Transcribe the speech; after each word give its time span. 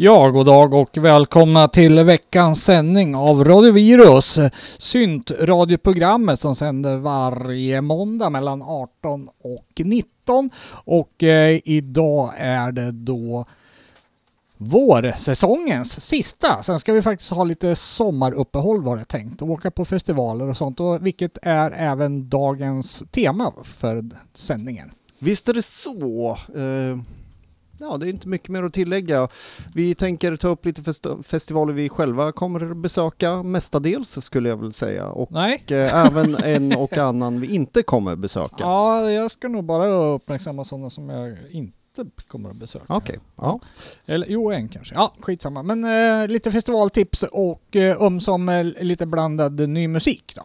Ja, 0.00 0.30
god 0.30 0.46
dag 0.46 0.74
och 0.74 0.96
välkomna 0.96 1.68
till 1.68 2.04
veckans 2.04 2.64
sändning 2.64 3.16
av 3.16 3.44
Radio 3.44 3.72
Virus, 3.72 4.38
syntradioprogrammet 4.78 6.40
som 6.40 6.54
sänder 6.54 6.96
varje 6.96 7.80
måndag 7.80 8.30
mellan 8.30 8.62
18 8.62 9.26
och 9.42 9.80
19. 9.84 10.50
Och 10.70 11.22
eh, 11.22 11.60
idag 11.64 12.32
är 12.36 12.72
det 12.72 12.92
då 12.92 13.44
vårsäsongens 14.56 16.00
sista. 16.00 16.62
Sen 16.62 16.80
ska 16.80 16.92
vi 16.92 17.02
faktiskt 17.02 17.30
ha 17.30 17.44
lite 17.44 17.76
sommaruppehåll 17.76 18.82
var 18.82 18.96
det 18.96 19.04
tänkt. 19.04 19.42
Åka 19.42 19.70
på 19.70 19.84
festivaler 19.84 20.48
och 20.48 20.56
sånt, 20.56 20.80
och 20.80 21.06
vilket 21.06 21.38
är 21.42 21.70
även 21.70 22.28
dagens 22.28 23.04
tema 23.10 23.52
för 23.64 24.04
sändningen. 24.34 24.90
Visst 25.18 25.48
är 25.48 25.54
det 25.54 25.62
så. 25.62 26.38
Eh, 26.54 27.17
ja, 27.78 27.96
det 27.96 28.06
är 28.06 28.10
inte 28.10 28.28
mycket 28.28 28.48
mer 28.48 28.62
att 28.62 28.72
tillägga. 28.72 29.28
Vi 29.74 29.94
tänker 29.94 30.36
ta 30.36 30.48
upp 30.48 30.64
lite 30.66 30.82
fest- 30.82 31.06
festivaler 31.22 31.72
vi 31.72 31.88
själva 31.88 32.32
kommer 32.32 32.74
besöka, 32.74 33.42
mestadels 33.42 34.24
skulle 34.24 34.48
jag 34.48 34.56
väl 34.56 34.72
säga. 34.72 35.06
Och 35.06 35.32
Nej? 35.32 35.64
eh, 35.70 36.06
även 36.06 36.34
en 36.34 36.72
och 36.76 36.98
annan 36.98 37.40
vi 37.40 37.54
inte 37.54 37.82
kommer 37.82 38.16
besöka. 38.16 38.56
Ja, 38.58 39.10
jag 39.10 39.30
ska 39.30 39.48
nog 39.48 39.64
bara 39.64 39.86
uppmärksamma 40.14 40.64
sådana 40.64 40.90
som 40.90 41.08
jag 41.08 41.36
inte 41.50 41.74
kommer 42.28 42.50
att 42.50 42.56
besöka. 42.56 42.84
Okej, 42.88 43.18
ja. 43.36 43.60
Eller 44.06 44.26
jo, 44.30 44.50
en 44.52 44.68
kanske. 44.68 44.94
Ja, 44.94 45.14
skitsamma. 45.20 45.62
Men 45.62 45.84
eh, 46.22 46.28
lite 46.28 46.50
festivaltips 46.52 47.22
och 47.22 47.76
eh, 47.76 48.02
om 48.02 48.20
som 48.20 48.48
eh, 48.48 48.64
lite 48.64 49.06
blandad 49.06 49.68
ny 49.68 49.88
musik 49.88 50.32
då. 50.36 50.42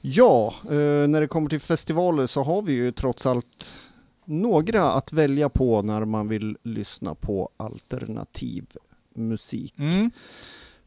Ja, 0.00 0.54
eh, 0.64 1.08
när 1.08 1.20
det 1.20 1.26
kommer 1.28 1.50
till 1.50 1.60
festivaler 1.60 2.26
så 2.26 2.42
har 2.42 2.62
vi 2.62 2.72
ju 2.72 2.92
trots 2.92 3.26
allt 3.26 3.74
några 4.26 4.92
att 4.92 5.12
välja 5.12 5.48
på 5.48 5.82
när 5.82 6.04
man 6.04 6.28
vill 6.28 6.56
lyssna 6.62 7.14
på 7.14 7.50
alternativ 7.56 8.66
musik. 9.14 9.74
Mm. 9.78 10.10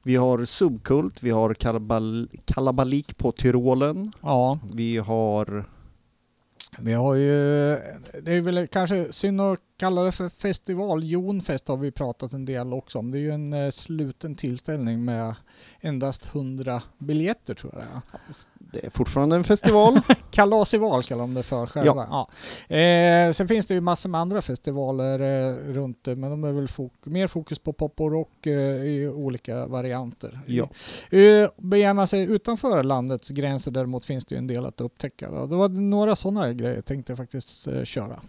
Vi 0.04 0.16
har 0.16 0.46
Subkult, 0.46 1.24
vi 1.24 1.30
har 1.30 1.54
kalabal- 1.54 2.40
Kalabalik 2.46 3.18
på 3.18 3.32
Tyrolen, 3.32 4.12
Ja, 4.22 4.60
vi 4.74 4.98
har 4.98 5.66
vi 6.78 6.94
har 6.94 7.16
ju... 7.16 7.30
Det 8.22 8.32
är 8.32 8.42
väl 8.42 8.68
kanske 8.68 9.12
synd 9.12 9.42
att 9.42 9.60
kalla 9.78 10.02
det 10.04 10.12
för 10.12 10.30
festival. 10.30 11.04
Jonfest 11.04 11.68
har 11.68 11.78
vi 11.78 11.92
pratat 11.92 12.34
en 12.34 12.46
del 12.46 12.74
också 12.74 13.00
om. 13.00 13.12
Det 13.12 13.18
är 13.18 13.22
ju 13.22 13.32
en 13.32 13.54
eh, 13.54 13.72
sluten 13.72 14.36
tillställning 14.36 15.06
med 15.06 15.36
endast 15.80 16.26
100 16.26 16.82
biljetter 16.98 17.54
tror 17.54 17.74
jag 17.76 18.02
det 18.72 18.86
är. 18.86 18.90
Fortfarande 18.90 19.36
en 19.36 19.44
festival. 19.44 20.00
Kalasival 20.32 21.04
kallar 21.04 21.22
de 21.22 21.34
det 21.34 21.44
för 21.44 21.66
själva. 21.66 22.08
Ja. 22.70 22.76
Eh, 22.76 23.32
sen 23.32 23.48
finns 23.48 23.66
det 23.66 23.74
ju 23.74 23.82
massor 23.82 24.10
med 24.10 24.22
andra 24.22 24.42
festivaler 24.42 25.20
eh, 25.20 25.56
runt 25.74 26.04
det, 26.04 26.16
men 26.16 26.30
de 26.30 26.44
är 26.44 26.52
väl 26.52 26.68
fok- 26.68 26.92
mer 27.10 27.28
fokus 27.28 27.60
på 27.60 27.74
pop 27.74 28.02
och 28.02 28.12
rock 28.12 28.46
eh, 28.46 28.54
i 28.84 29.08
olika 29.08 29.66
varianter. 29.66 30.40
Ja. 30.46 30.70
Eh, 31.18 31.50
beger 31.58 31.94
man 31.94 32.08
sig 32.08 32.22
utanför 32.24 32.84
landets 32.84 33.30
gränser 33.30 33.72
däremot 33.72 34.06
finns 34.06 34.26
det 34.26 34.36
ju 34.36 34.40
en 34.40 34.48
del 34.48 34.66
att 34.66 34.82
upptäcka. 34.82 35.32
Då. 35.32 35.46
Det 35.46 35.56
var 35.56 35.70
några 35.70 36.16
sådana 36.16 36.54
grejer 36.54 36.82
tänkte 36.82 37.12
jag 37.12 37.18
faktiskt 37.18 37.68
eh, 37.68 37.84
köra. 37.84 38.20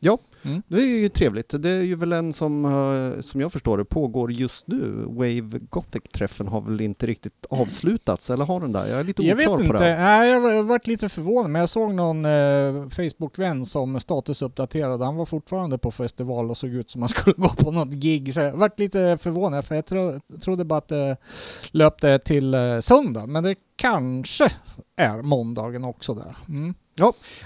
Ja, 0.00 0.18
Mm. 0.42 0.62
det 0.68 0.76
är 0.76 0.86
ju 0.86 1.08
trevligt. 1.08 1.62
Det 1.62 1.70
är 1.70 1.82
ju 1.82 1.94
väl 1.96 2.12
en 2.12 2.32
som, 2.32 2.64
eh, 2.64 3.20
som 3.20 3.40
jag 3.40 3.52
förstår 3.52 3.78
det, 3.78 3.84
pågår 3.84 4.32
just 4.32 4.66
nu. 4.68 5.04
Wave 5.06 5.58
Gothic-träffen 5.70 6.48
har 6.48 6.60
väl 6.60 6.80
inte 6.80 7.06
riktigt 7.06 7.46
avslutats, 7.50 8.30
eller 8.30 8.44
har 8.44 8.60
den 8.60 8.72
där? 8.72 8.86
Jag 8.86 9.00
är 9.00 9.04
lite 9.04 9.22
Jag 9.22 9.36
vet 9.36 9.48
oklar 9.48 9.56
på 9.66 9.72
inte, 9.74 9.84
det. 9.84 9.98
Nej, 9.98 10.30
jag 10.30 10.40
har 10.40 10.62
varit 10.62 10.86
lite 10.86 11.08
förvånad, 11.08 11.50
men 11.50 11.60
jag 11.60 11.68
såg 11.68 11.94
någon 11.94 12.24
eh, 12.24 12.88
Facebook-vän 12.88 13.64
som 13.64 14.00
statusuppdaterade. 14.00 15.04
Han 15.04 15.16
var 15.16 15.26
fortfarande 15.26 15.78
på 15.78 15.90
festival 15.90 16.50
och 16.50 16.56
såg 16.56 16.70
ut 16.70 16.90
som 16.90 17.02
han 17.02 17.08
skulle 17.08 17.34
gå 17.36 17.48
på 17.48 17.70
något 17.70 17.92
gig. 17.92 18.34
Så 18.34 18.40
jag 18.40 18.52
varit 18.52 18.78
lite 18.78 19.18
förvånad, 19.22 19.64
för 19.64 19.74
jag 19.74 19.86
tro, 19.86 20.20
trodde 20.40 20.64
bara 20.64 20.78
att 20.78 20.88
det 20.88 21.16
löpte 21.70 22.18
till 22.18 22.54
eh, 22.54 22.80
söndag. 22.80 23.26
Men 23.26 23.44
det 23.44 23.54
kanske 23.76 24.52
är 24.96 25.22
måndagen 25.22 25.84
också 25.84 26.14
där. 26.14 26.36
Mm. 26.48 26.74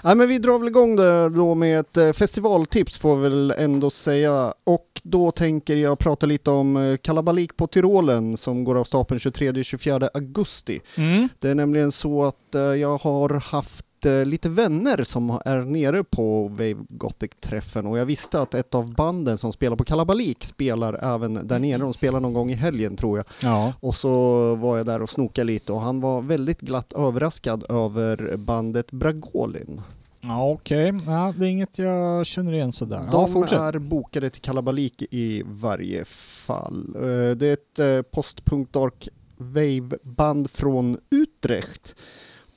Nej, 0.03 0.15
men 0.15 0.27
vi 0.27 0.37
drar 0.37 0.59
väl 0.59 0.67
igång 0.67 0.95
det 0.95 1.29
då 1.29 1.55
med 1.55 1.79
ett 1.79 1.97
eh, 1.97 2.11
festivaltips 2.11 2.97
får 2.97 3.15
vi 3.15 3.21
väl 3.21 3.53
ändå 3.57 3.89
säga. 3.89 4.53
Och 4.63 5.01
då 5.03 5.31
tänker 5.31 5.75
jag 5.75 5.99
prata 5.99 6.25
lite 6.25 6.51
om 6.51 6.77
eh, 6.77 6.97
Kalabalik 6.97 7.57
på 7.57 7.67
Tyrolen 7.67 8.37
som 8.37 8.63
går 8.63 8.75
av 8.75 8.83
stapeln 8.83 9.19
23-24 9.19 10.09
augusti. 10.13 10.79
Mm. 10.97 11.29
Det 11.39 11.49
är 11.49 11.55
nämligen 11.55 11.91
så 11.91 12.23
att 12.23 12.55
eh, 12.55 12.61
jag 12.61 12.97
har 12.97 13.29
haft 13.51 13.85
eh, 14.05 14.25
lite 14.25 14.49
vänner 14.49 15.03
som 15.03 15.39
är 15.45 15.57
nere 15.61 16.03
på 16.03 16.47
Wave 16.47 16.75
Gothic-träffen 16.89 17.85
och 17.87 17.97
jag 17.97 18.05
visste 18.05 18.41
att 18.41 18.53
ett 18.53 18.75
av 18.75 18.93
banden 18.95 19.37
som 19.37 19.51
spelar 19.51 19.75
på 19.77 19.83
Kalabalik 19.83 20.43
spelar 20.43 21.13
även 21.15 21.47
där 21.47 21.59
nere. 21.59 21.77
De 21.77 21.93
spelar 21.93 22.19
någon 22.19 22.33
gång 22.33 22.51
i 22.51 22.55
helgen 22.55 22.95
tror 22.97 23.17
jag. 23.17 23.25
Ja. 23.41 23.73
Och 23.79 23.95
så 23.95 24.55
var 24.55 24.77
jag 24.77 24.85
där 24.85 25.01
och 25.01 25.09
snokade 25.09 25.45
lite 25.45 25.73
och 25.73 25.81
han 25.81 26.01
var 26.01 26.21
väldigt 26.21 26.61
glatt 26.61 26.93
överraskad 26.93 27.63
över 27.69 28.37
bandet 28.37 28.91
Bragolin. 28.91 29.81
Ja, 30.21 30.51
okej. 30.51 30.93
Ja, 31.07 31.33
det 31.37 31.45
är 31.45 31.49
inget 31.49 31.77
jag 31.77 32.25
känner 32.25 32.53
igen 32.53 32.73
sådär. 32.73 33.01
ja, 33.05 33.11
De 33.11 33.33
fortsätt. 33.33 33.59
är 33.59 33.79
bokade 33.79 34.29
till 34.29 34.41
Kalabalik 34.41 35.01
i 35.11 35.43
varje 35.45 36.05
fall. 36.45 36.95
Eh, 36.95 37.35
Det 37.35 37.47
är 37.47 37.53
ett 37.53 37.79
eh, 37.79 38.01
postpunkt-dark 38.11 39.09
wave-band 39.37 40.51
från 40.51 40.97
Utrecht. 41.09 41.95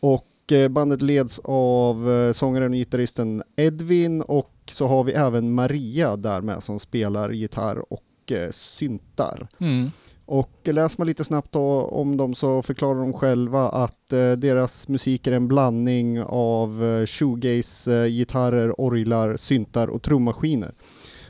Och 0.01 0.27
eh, 0.53 0.69
bandet 0.69 1.03
leds 1.03 1.41
av 1.45 2.11
eh, 2.11 2.33
sångaren 2.33 2.73
och 2.73 2.77
gitarristen 2.77 3.43
Edvin 3.57 4.23
och 4.23 4.53
så 4.71 4.87
har 4.87 5.05
vi 5.05 5.13
även 5.13 5.55
Maria 5.55 6.17
där 6.17 6.41
med 6.41 6.63
som 6.63 6.81
spelar 6.81 7.31
gitarr 7.31 7.93
och 7.93 8.33
eh, 8.33 8.51
syntar. 8.51 9.49
Mm. 9.59 9.91
Och 10.29 10.61
läser 10.65 10.99
man 10.99 11.07
lite 11.07 11.25
snabbt 11.25 11.57
om 11.57 12.17
dem 12.17 12.35
så 12.35 12.63
förklarar 12.63 13.01
de 13.01 13.13
själva 13.13 13.69
att 13.69 14.09
deras 14.39 14.89
musik 14.89 15.27
är 15.27 15.33
en 15.33 15.49
blandning 15.49 16.23
av 16.23 16.85
eh, 16.85 17.07
shoegaze, 17.07 18.09
gitarrer, 18.09 18.81
orglar, 18.81 19.37
syntar 19.37 19.89
och 19.89 20.03
trummaskiner. 20.03 20.75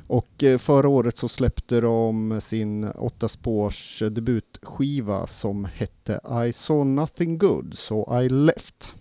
Och 0.06 0.44
förra 0.58 0.88
året 0.88 1.16
så 1.16 1.28
släppte 1.28 1.80
de 1.80 2.40
sin 2.40 2.84
åtta 2.84 3.28
spårs 3.28 4.02
debutskiva 4.10 5.26
som 5.26 5.64
hette 5.64 6.20
I 6.46 6.52
saw 6.52 6.84
nothing 6.84 7.38
good 7.38 7.78
so 7.78 8.22
I 8.22 8.28
left. 8.28 8.94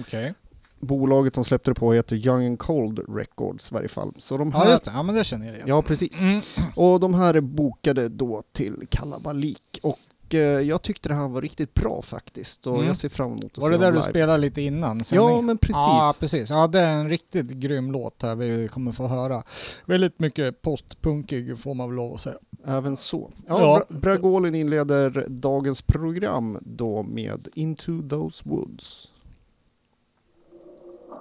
Okej. 0.00 0.34
Bolaget 0.80 1.34
de 1.34 1.44
släppte 1.44 1.70
det 1.70 1.74
på 1.74 1.92
heter 1.92 2.16
Young 2.16 2.46
and 2.46 2.58
Cold 2.58 3.00
Records 3.16 3.72
i 3.72 3.74
varje 3.74 3.88
fall. 3.88 4.12
Så 4.18 4.36
de 4.38 4.50
Ja, 4.50 4.58
här, 4.58 4.70
just 4.70 4.84
det. 4.84 4.90
Ja, 4.90 5.02
men 5.02 5.14
det 5.14 5.24
känner 5.24 5.46
jag 5.46 5.54
igen. 5.54 5.68
ja 5.68 5.82
precis. 5.82 6.18
Mm. 6.18 6.40
Och 6.74 7.00
de 7.00 7.14
här 7.14 7.34
är 7.34 7.40
bokade 7.40 8.08
då 8.08 8.42
till 8.52 8.86
Kalabalik 8.90 9.80
och 9.82 9.98
eh, 10.34 10.38
jag 10.40 10.82
tyckte 10.82 11.08
det 11.08 11.14
här 11.14 11.28
var 11.28 11.42
riktigt 11.42 11.74
bra 11.74 12.02
faktiskt 12.02 12.66
och 12.66 12.74
Mm. 12.74 12.86
jag 12.86 12.96
ser 12.96 13.08
fram 13.08 13.26
emot 13.28 13.44
att 13.44 13.58
Var 13.58 13.68
se 13.70 13.76
det 13.76 13.84
där 13.84 13.92
du 13.92 14.02
spelade 14.02 14.38
lite 14.38 14.62
innan? 14.62 14.98
Ja 14.98 15.04
sändning? 15.04 15.46
men 15.46 15.58
precis. 15.58 15.74
Ja, 15.76 16.14
precis. 16.20 16.50
Ja, 16.50 16.66
det 16.66 16.80
är 16.80 16.92
en 16.92 17.08
riktigt 17.08 17.46
grym 17.50 17.92
låt 17.92 18.22
här 18.22 18.34
vi 18.34 18.68
kommer 18.68 18.92
få 18.92 19.06
höra. 19.06 19.42
Väldigt 19.86 20.18
mycket 20.20 20.62
postpunkig 20.62 21.58
får 21.58 21.74
man 21.74 21.88
väl 21.88 21.96
lov 21.96 22.14
att 22.14 22.20
säga. 22.20 22.36
Även 22.66 22.96
så. 22.96 23.30
Ja, 23.46 23.60
Ja. 23.60 23.84
Bra- 23.88 23.98
Bragolin 24.00 24.54
inleder 24.54 25.26
dagens 25.28 25.82
program 25.82 26.58
då 26.60 27.02
med 27.02 27.48
Into 27.54 28.08
those 28.08 28.42
woods. 28.48 29.12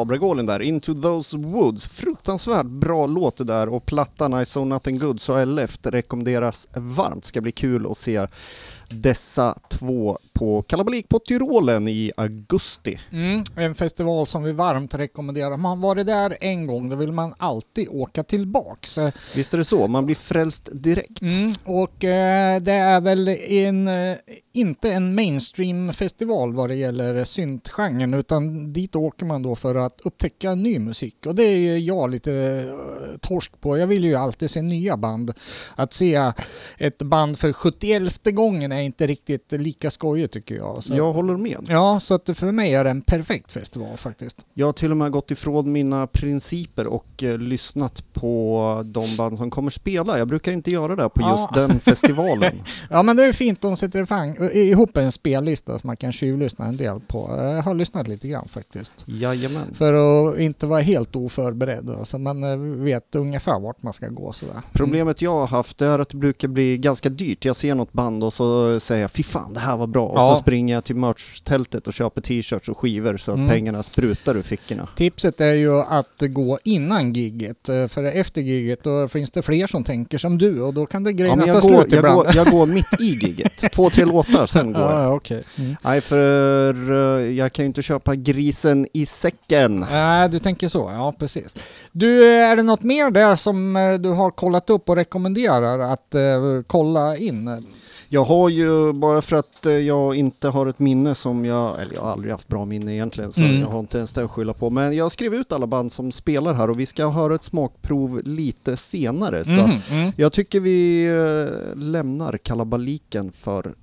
Abragolen 0.00 0.46
där, 0.46 0.62
Into 0.62 0.94
Those 0.94 1.38
Woods. 1.38 1.88
Fruktansvärt 1.88 2.66
bra 2.66 3.06
låt 3.06 3.36
det 3.36 3.44
där 3.44 3.68
och 3.68 3.86
plattan 3.86 4.40
I 4.40 4.44
Saw 4.44 4.74
Nothing 4.74 4.98
Good 4.98 5.20
so 5.20 5.40
I 5.40 5.46
left 5.46 5.86
rekommenderas 5.86 6.68
varmt. 6.72 7.24
Ska 7.24 7.40
bli 7.40 7.52
kul 7.52 7.86
att 7.90 7.98
se 7.98 8.26
dessa 8.88 9.58
två 9.68 10.18
på 10.32 10.62
Kalabalik 10.62 11.08
på 11.08 11.18
Tyrolen 11.18 11.88
i 11.88 12.12
augusti. 12.16 13.00
Mm, 13.12 13.44
en 13.56 13.74
festival 13.74 14.26
som 14.26 14.42
vi 14.42 14.52
varmt 14.52 14.94
rekommenderar. 14.94 15.50
Om 15.50 15.62
man 15.62 15.80
varit 15.80 16.06
där 16.06 16.36
en 16.40 16.66
gång, 16.66 16.88
då 16.88 16.96
vill 16.96 17.12
man 17.12 17.34
alltid 17.38 17.88
åka 17.88 18.24
tillbaks. 18.24 18.98
Visst 19.34 19.54
är 19.54 19.58
det 19.58 19.64
så, 19.64 19.88
man 19.88 20.06
blir 20.06 20.16
frälst 20.16 20.68
direkt. 20.72 21.22
Mm, 21.22 21.52
och 21.64 22.04
eh, 22.04 22.60
det 22.60 22.72
är 22.72 23.00
väl 23.00 23.28
en, 23.28 23.88
eh, 23.88 24.16
inte 24.52 24.92
en 24.92 25.14
mainstream-festival 25.14 26.52
vad 26.52 26.70
det 26.70 26.74
gäller 26.74 27.24
syntgenren, 27.24 28.14
utan 28.14 28.72
dit 28.72 28.96
åker 28.96 29.26
man 29.26 29.42
då 29.42 29.56
för 29.56 29.74
att 29.74 30.00
upptäcka 30.04 30.54
ny 30.54 30.78
musik. 30.78 31.26
Och 31.26 31.34
det 31.34 31.42
är 31.42 31.78
jag 31.78 32.10
lite 32.10 32.32
eh, 32.32 33.18
torsk 33.18 33.60
på. 33.60 33.78
Jag 33.78 33.86
vill 33.86 34.04
ju 34.04 34.14
alltid 34.14 34.50
se 34.50 34.62
nya 34.62 34.96
band. 34.96 35.34
Att 35.74 35.92
se 35.92 36.32
ett 36.78 36.98
band 36.98 37.38
för 37.38 37.52
71 37.52 38.24
gången 38.24 38.72
är 38.78 38.82
inte 38.82 39.06
riktigt 39.06 39.52
lika 39.52 39.90
skojigt 39.90 40.32
tycker 40.32 40.54
jag. 40.54 40.84
Så. 40.84 40.94
Jag 40.96 41.12
håller 41.12 41.36
med. 41.36 41.66
Ja, 41.68 42.00
så 42.00 42.14
att 42.14 42.30
för 42.38 42.52
mig 42.52 42.74
är 42.74 42.84
det 42.84 42.90
en 42.90 43.02
perfekt 43.02 43.52
festival 43.52 43.96
faktiskt. 43.96 44.46
Jag 44.54 44.66
har 44.66 44.72
till 44.72 44.90
och 44.90 44.96
med 44.96 45.10
gått 45.12 45.30
ifrån 45.30 45.72
mina 45.72 46.06
principer 46.06 46.86
och 46.86 47.22
eh, 47.22 47.38
lyssnat 47.38 48.12
på 48.12 48.82
de 48.84 49.16
band 49.16 49.36
som 49.38 49.50
kommer 49.50 49.70
spela. 49.70 50.18
Jag 50.18 50.28
brukar 50.28 50.52
inte 50.52 50.70
göra 50.70 50.96
det 50.96 51.08
på 51.08 51.20
just 51.20 51.48
Ja. 51.54 51.60
den 51.66 51.80
festivalen. 51.80 52.52
Ja 52.90 53.02
men 53.02 53.16
det 53.16 53.24
är 53.24 53.32
fint 53.32 53.60
de 53.60 53.76
sätter 53.76 54.04
fang- 54.04 54.50
ihop 54.52 54.96
en 54.96 55.12
spellista 55.12 55.78
som 55.78 55.86
man 55.88 55.96
kan 55.96 56.12
tjuvlyssna 56.12 56.64
en 56.66 56.76
del 56.76 57.00
på. 57.00 57.34
Jag 57.38 57.62
har 57.62 57.74
lyssnat 57.74 58.08
lite 58.08 58.28
grann 58.28 58.48
faktiskt. 58.48 59.04
Jajamän. 59.06 59.74
För 59.74 59.92
att 60.32 60.38
inte 60.40 60.66
vara 60.66 60.80
helt 60.80 61.16
oförberedd. 61.16 61.90
Alltså 61.90 62.18
man 62.18 62.44
eh, 62.44 62.56
vet 62.58 63.14
ungefär 63.14 63.60
vart 63.60 63.82
man 63.82 63.92
ska 63.92 64.08
gå 64.08 64.32
sådär. 64.32 64.62
Problemet 64.72 65.22
jag 65.22 65.32
har 65.34 65.46
haft 65.46 65.82
är 65.82 65.98
att 65.98 66.08
det 66.08 66.16
brukar 66.16 66.48
bli 66.48 66.78
ganska 66.78 67.08
dyrt. 67.08 67.44
Jag 67.44 67.56
ser 67.56 67.74
något 67.74 67.92
band 67.92 68.24
och 68.24 68.32
så 68.32 68.67
säger 68.78 69.00
jag 69.02 69.10
fy 69.10 69.22
fan 69.22 69.54
det 69.54 69.60
här 69.60 69.76
var 69.76 69.86
bra. 69.86 70.06
Och 70.06 70.18
Ja. 70.18 70.36
så 70.36 70.42
springer 70.42 70.74
jag 70.74 70.84
till 70.84 70.96
merch-tältet 70.96 71.86
och 71.86 71.92
köper 71.92 72.20
t-shirts 72.20 72.68
och 72.68 72.78
skivor 72.78 73.16
så 73.16 73.30
att 73.30 73.36
Mm. 73.36 73.48
pengarna 73.50 73.82
sprutar 73.82 74.36
ur 74.36 74.42
fickorna. 74.42 74.88
Tipset 74.96 75.40
är 75.40 75.52
ju 75.54 75.80
att 75.80 76.14
gå 76.20 76.58
innan 76.64 77.12
gigget. 77.12 77.68
eh, 77.68 77.86
För 77.86 78.04
efter 78.04 78.40
gigget 78.40 78.84
då 78.84 79.08
finns 79.08 79.30
det 79.30 79.42
fler 79.42 79.66
som 79.66 79.84
tänker 79.84 80.18
som 80.18 80.38
du 80.38 80.60
och 80.62 80.74
då 80.74 80.86
kan 80.86 81.04
det 81.04 81.10
Ja, 81.10 81.16
grejerna 81.16 81.36
men 81.36 81.46
ta 81.46 81.52
jag, 81.54 81.62
slut 81.62 81.74
går, 81.76 81.86
jag, 81.90 81.98
ibland. 81.98 82.16
går, 82.16 82.36
jag 82.36 82.50
går 82.50 82.66
mitt 82.78 83.00
i 83.00 83.04
gigget. 83.04 83.72
Två, 83.72 83.90
tre 83.90 84.04
låtar, 84.04 84.46
sen 84.46 84.72
går 84.72 84.82
jag. 84.90 84.92
Ja, 84.92 85.14
okej. 85.14 85.42
Mm. 85.58 85.76
Nej, 85.84 86.00
för 86.00 87.18
eh, 87.20 87.26
jag 87.32 87.52
kan 87.52 87.62
ju 87.62 87.66
inte 87.66 87.82
köpa 87.82 88.14
grisen 88.14 88.86
i 88.92 89.06
säcken. 89.06 89.86
Nej, 89.90 90.28
du 90.28 90.38
tänker 90.38 90.68
så. 90.68 90.90
Ja, 90.94 91.14
precis. 91.18 91.56
Du, 91.92 92.24
är 92.24 92.56
det 92.56 92.62
något 92.62 92.82
mer 92.82 93.10
där 93.10 93.36
som 93.36 93.76
eh, 93.76 93.94
du 93.94 94.08
har 94.08 94.30
kollat 94.30 94.70
upp 94.70 94.88
och 94.88 94.96
rekommenderar 94.96 95.78
att 95.92 96.14
eh, 96.14 96.20
kolla 96.66 97.16
in? 97.16 97.66
Jag 98.10 98.24
har 98.24 98.48
ju, 98.48 98.92
bara 98.92 99.22
för 99.22 99.36
att 99.36 99.66
eh, 99.66 99.72
jag 99.72 100.14
inte 100.14 100.48
har 100.48 100.66
ett 100.66 100.78
minne 100.78 101.14
som 101.14 101.44
jag, 101.44 101.82
eller 101.82 101.94
jag 101.94 102.00
har 102.02 102.10
aldrig 102.12 102.32
haft 102.32 102.48
bra 102.48 102.64
minne 102.64 102.94
egentligen, 102.94 103.32
så 103.32 103.40
Mm. 103.42 103.60
jag 103.60 103.68
har 103.68 103.80
inte 103.80 103.98
ens 103.98 104.12
det 104.12 104.24
att 104.24 104.30
skylla 104.30 104.52
på. 104.54 104.70
Men 104.70 104.96
jag 104.96 105.12
skrev 105.12 105.34
ut 105.34 105.52
alla 105.52 105.66
band 105.66 105.92
som 105.92 106.12
spelar 106.12 106.54
här 106.54 106.70
och 106.70 106.80
vi 106.80 106.86
ska 106.86 107.08
höra 107.08 107.34
ett 107.34 107.42
smakprov 107.42 108.20
lite 108.24 108.76
senare. 108.76 109.44
Så 109.44 109.50
Mhm, 109.50 109.80
mm. 109.90 110.12
jag 110.16 110.32
tycker 110.32 110.60
vi 110.60 111.06
eh, 111.06 111.76
lämnar 111.76 112.38
kalabaliken 112.38 113.32
för 113.32 113.74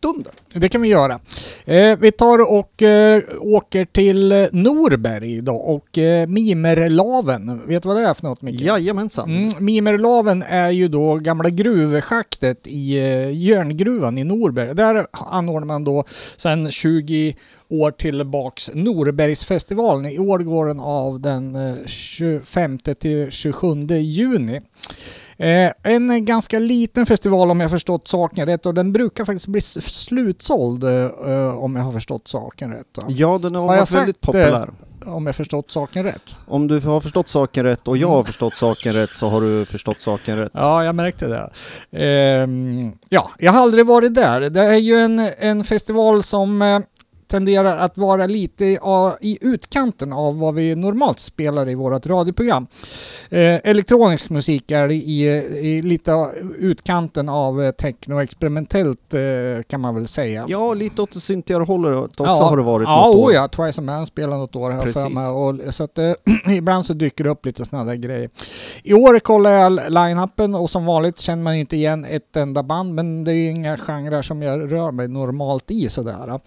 stunden. 0.00 0.32
Det 0.54 0.68
kan 0.68 0.82
vi 0.82 0.88
göra. 0.88 1.20
Eh, 1.64 1.98
vi 1.98 2.12
tar 2.12 2.50
och 2.52 2.82
eh, 2.82 3.22
åker 3.40 3.84
till 3.84 4.32
eh, 4.32 4.46
Norberg 4.52 5.36
idag 5.36 5.68
och 5.68 5.98
eh, 5.98 6.26
Mimerlaven. 6.26 7.66
Vet 7.66 7.82
du 7.82 7.88
vad 7.88 7.96
det 7.96 8.02
är 8.02 8.14
för 8.14 8.22
något 8.22 8.42
Micke? 8.42 8.60
Jajamensan. 8.60 9.30
Mm, 9.30 9.64
Mimerlaven 9.64 10.42
är 10.42 10.70
ju 10.70 10.88
då 10.88 11.14
gamla 11.14 11.50
gruvschaktet 11.50 12.66
i 12.66 12.98
eh, 12.98 13.30
järngruvan 13.36 14.18
i 14.18 14.24
Norberg. 14.24 14.74
Där 14.74 15.06
anordnar 15.12 15.66
man 15.66 15.84
då 15.84 16.04
sedan 16.36 16.70
20 16.70 17.36
år 17.68 17.90
tillbaks 17.90 18.70
Norbergsfestivalen. 18.74 20.12
I 20.12 20.18
år 20.18 20.38
går 20.38 20.66
den 20.66 20.80
av 20.80 21.20
den 21.20 21.54
eh, 21.54 21.86
25 21.86 22.78
till 22.78 23.30
27 23.30 23.86
juni. 23.86 24.60
Eh, 25.40 25.72
en 25.82 26.24
ganska 26.24 26.58
liten 26.58 27.06
festival 27.06 27.50
om 27.50 27.60
jag 27.60 27.70
förstått 27.70 28.08
saken 28.08 28.46
rätt 28.46 28.66
och 28.66 28.74
den 28.74 28.92
brukar 28.92 29.24
faktiskt 29.24 29.46
bli 29.46 29.60
slutsåld 29.60 30.84
eh, 30.84 30.90
eh, 30.90 31.58
om 31.58 31.76
jag 31.76 31.82
har 31.82 31.92
förstått 31.92 32.28
saken 32.28 32.72
rätt. 32.72 32.98
Ja, 33.08 33.38
den 33.38 33.54
har, 33.54 33.62
Har 33.62 33.76
varit 33.76 33.94
väldigt 33.94 34.16
sagt, 34.16 34.26
populär. 34.26 34.70
Om 35.06 35.26
jag 35.26 35.36
förstått 35.36 35.70
saken 35.70 36.04
rätt. 36.04 36.36
Om 36.46 36.66
du 36.66 36.80
har 36.80 37.00
förstått 37.00 37.28
saken 37.28 37.64
rätt 37.64 37.88
och 37.88 37.96
jag 37.96 38.08
har 38.08 38.24
förstått 38.24 38.54
saken 38.54 38.94
rätt 38.94 39.14
så 39.14 39.28
har 39.28 39.40
du 39.40 39.64
förstått 39.64 40.00
saken 40.00 40.36
rätt. 40.36 40.50
Ja, 40.54 40.84
jag 40.84 40.94
märkte 40.94 41.26
det. 41.26 41.50
Ehm, 41.98 42.92
ja, 43.08 43.30
jag 43.38 43.52
har 43.52 43.60
aldrig 43.60 43.86
varit 43.86 44.14
där. 44.14 44.40
Det 44.40 44.60
är 44.64 44.78
ju 44.78 44.98
en, 44.98 45.18
en 45.38 45.64
festival 45.64 46.22
som 46.22 46.62
eh, 46.62 46.80
tenderar 47.30 47.76
att 47.76 47.98
vara 47.98 48.26
lite 48.26 48.64
i, 49.20 49.38
utkanten 49.40 50.12
av 50.12 50.38
vad 50.38 50.54
vi 50.54 50.74
normalt 50.74 51.18
spelar 51.18 51.68
i 51.68 51.74
vårt 51.74 52.06
radioprogram. 52.06 52.66
Eh, 53.28 53.40
elektronisk 53.64 54.30
musik 54.30 54.70
är 54.70 54.90
i, 54.90 55.22
i 55.60 55.82
lite 55.82 56.30
utkanten 56.58 57.28
av 57.28 57.62
eh, 57.62 57.70
techno 57.70 58.14
och 58.14 58.22
experimentellt 58.22 59.14
eh, 59.14 59.20
kan 59.68 59.80
man 59.80 59.94
väl 59.94 60.08
säga. 60.08 60.44
Ja, 60.48 60.74
lite 60.74 61.02
åt 61.02 61.12
det 61.12 61.20
syntigare 61.20 61.62
hållet 61.62 62.04
också 62.04 62.24
Ja, 62.24 62.48
har 62.48 62.56
det 62.56 62.62
varit 62.62 62.88
Ja, 62.88 63.06
något 63.06 63.16
oh 63.16 63.24
år. 63.24 63.32
ja, 63.32 63.48
Twice 63.48 63.80
a 63.80 63.84
Man 63.84 64.06
spelar 64.06 64.36
något 64.38 64.56
år 64.56 64.70
här 64.70 64.80
för 64.80 64.92
Precis. 64.92 65.14
mig. 65.14 65.28
Och, 65.28 65.74
så 65.74 65.84
att 65.84 65.98
ibland 66.48 66.86
så 66.86 66.92
dyker 66.92 67.24
det 67.24 67.30
upp 67.30 67.46
lite 67.46 67.64
sådana 67.64 67.84
där 67.84 67.94
grejer. 67.94 68.30
I 68.82 68.94
år 68.94 69.18
kollar 69.18 69.52
jag 69.52 69.72
line-upen 69.92 70.54
och 70.54 70.70
som 70.70 70.84
vanligt 70.84 71.18
känner 71.20 71.42
man 71.42 71.54
inte 71.54 71.76
igen 71.76 72.04
ett 72.04 72.36
enda 72.36 72.62
band, 72.62 72.94
men 72.94 73.24
det 73.24 73.32
är 73.32 73.34
ju 73.34 73.50
inga 73.50 73.76
genrer 73.76 74.22
som 74.22 74.42
jag 74.42 74.72
rör 74.72 74.90
mig 74.90 75.08
normalt 75.08 75.70
i 75.70 75.88
sådär. 75.88 76.40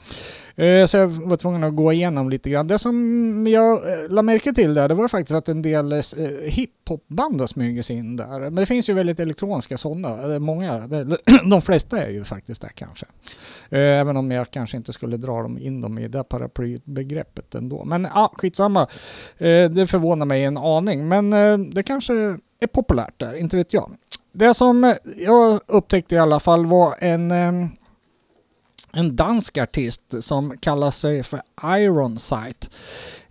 Eh, 0.56 0.86
så 0.86 0.98
jag 0.98 1.08
var 1.08 1.36
tvungen 1.36 1.64
att 1.64 1.76
gå 1.76 1.94
igenom 1.94 2.30
lite 2.30 2.50
grann. 2.50 2.68
Det 2.68 2.80
som 2.80 3.48
jag 3.48 3.92
eh, 3.92 4.10
la 4.10 4.22
märke 4.22 4.54
till 4.54 4.74
där, 4.74 4.88
det 4.88 4.94
var 4.94 5.08
faktiskt 5.08 5.36
att 5.36 5.50
en 5.50 5.62
del 5.62 5.94
eh, 5.94 6.00
hiphopband 6.44 7.40
har 7.40 7.48
smugit 7.48 7.86
sig 7.86 7.96
in 7.96 8.16
där. 8.16 8.40
Men 8.40 8.56
det 8.56 8.66
finns 8.66 8.90
ju 8.90 8.94
väldigt 8.94 9.20
elektroniska 9.20 9.78
sådana. 9.78 10.40
Många, 10.40 10.88
de 11.50 11.62
flesta 11.62 12.06
är 12.06 12.10
ju 12.10 12.24
faktiskt 12.24 12.62
där 12.62 12.72
kanske. 12.76 13.06
Även 13.70 14.18
om 14.18 14.32
jag 14.32 14.52
kanske 14.52 14.78
inte 14.78 14.94
skulle 14.94 15.18
dra 15.18 15.42
dem 15.42 15.58
in 15.58 15.82
dem 15.82 16.00
i 16.00 16.08
det 16.08 16.24
paraplybegreppet 16.24 17.56
ändå. 17.56 17.84
Men 17.86 18.08
ja, 18.14 18.34
skitsamma. 18.38 18.88
Det 19.38 19.90
förvånar 19.90 20.26
mig 20.26 20.44
en 20.44 20.58
aning. 20.58 21.08
Men 21.08 21.30
det 21.70 21.84
kanske 21.84 22.14
är 22.60 22.68
populärt 22.68 23.20
där, 23.20 23.34
inte 23.34 23.58
vet 23.58 23.74
jag. 23.74 23.92
Det 24.32 24.54
som 24.54 24.96
jag 25.18 25.60
upptäckte 25.68 26.16
i 26.16 26.18
alla 26.18 26.40
fall 26.40 26.66
var 26.66 26.96
en 27.00 27.32
eh, 27.32 27.70
en 28.94 29.16
dansk 29.16 29.58
artist 29.58 30.02
som 30.20 30.58
kallar 30.58 30.92
sig 30.92 31.24
för 31.24 31.42
Iron 31.78 32.20
Sight. 32.20 32.70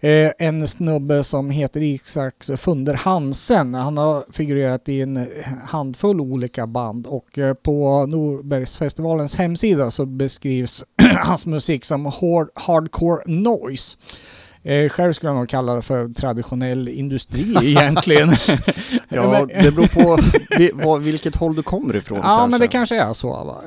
Eh, 0.01 0.31
en 0.39 0.69
snubbe 0.69 1.25
som 1.25 1.51
heter 1.51 1.83
Isaks 1.83 2.51
Funder 2.57 2.95
Hansen. 2.95 3.75
Han 3.75 3.97
har 3.97 4.25
figurerat 4.33 4.89
i 4.89 5.01
en 5.01 5.29
handfull 5.65 6.21
olika 6.21 6.67
band 6.67 7.07
och 7.07 7.39
eh, 7.39 7.55
på 7.55 8.07
Norbergsfestivalens 8.07 9.37
hemsida 9.37 9.91
så 9.91 10.07
beskrivs 10.07 10.85
hans 11.25 11.47
musik 11.47 11.85
som 11.85 12.07
hard, 12.07 12.49
hardcore 12.55 13.23
noise. 13.27 13.97
Eh, 14.63 14.89
själv 14.89 15.13
skulle 15.13 15.31
jag 15.31 15.37
nog 15.39 15.49
kalla 15.49 15.75
det 15.75 15.83
för 15.83 16.09
traditionell 16.09 16.89
industri 16.89 17.55
egentligen. 17.63 18.29
Ja, 19.15 19.47
det 19.63 19.75
beror 19.75 20.85
på 20.85 20.99
vilket 20.99 21.37
håll 21.37 21.55
du 21.55 21.63
kommer 21.63 21.97
ifrån 21.97 22.19
Ja, 22.19 22.25
kanske. 22.25 22.51
men 22.51 22.61
det 22.61 22.69
kanske 22.69 22.97
är 22.97 23.13
så. 23.13 23.29
Va? 23.29 23.63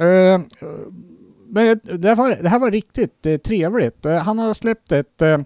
Men 1.55 1.79
det, 1.83 2.07
här 2.07 2.15
var, 2.15 2.35
det 2.35 2.49
här 2.49 2.59
var 2.59 2.71
riktigt 2.71 3.25
eh, 3.25 3.37
trevligt. 3.37 4.05
Eh, 4.05 4.17
han 4.17 4.39
har 4.39 4.53
släppt 4.53 4.91
ett 4.91 5.21
eh, 5.21 5.37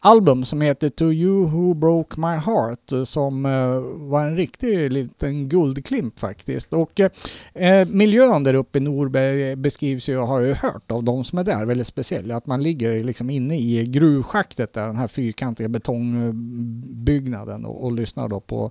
album 0.00 0.44
som 0.44 0.60
heter 0.60 0.88
To 0.88 1.12
You 1.12 1.46
Who 1.46 1.74
Broke 1.74 2.20
My 2.20 2.36
Heart 2.36 2.92
eh, 2.92 3.04
som 3.04 3.46
eh, 3.46 3.78
var 4.08 4.22
en 4.26 4.36
riktig 4.36 4.92
liten 4.92 5.48
guldklimp 5.48 6.18
faktiskt. 6.18 6.72
Och 6.72 7.00
eh, 7.00 7.10
eh, 7.54 7.88
miljön 7.88 8.44
där 8.44 8.54
uppe 8.54 8.78
i 8.78 8.80
Norberg 8.80 9.56
beskrivs 9.56 10.08
ju, 10.08 10.16
har 10.18 10.40
jag 10.40 10.48
ju 10.48 10.54
hört 10.54 10.90
av 10.90 11.04
de 11.04 11.24
som 11.24 11.38
är 11.38 11.44
där, 11.44 11.64
väldigt 11.64 11.86
speciell. 11.86 12.30
Att 12.30 12.46
man 12.46 12.62
ligger 12.62 13.04
liksom 13.04 13.30
inne 13.30 13.58
i 13.58 13.86
gruvschaktet 13.86 14.72
där, 14.72 14.86
den 14.86 14.96
här 14.96 15.06
fyrkantiga 15.06 15.68
betongbyggnaden 15.68 17.64
och, 17.64 17.84
och 17.84 17.92
lyssnar 17.92 18.28
då 18.28 18.40
på 18.40 18.70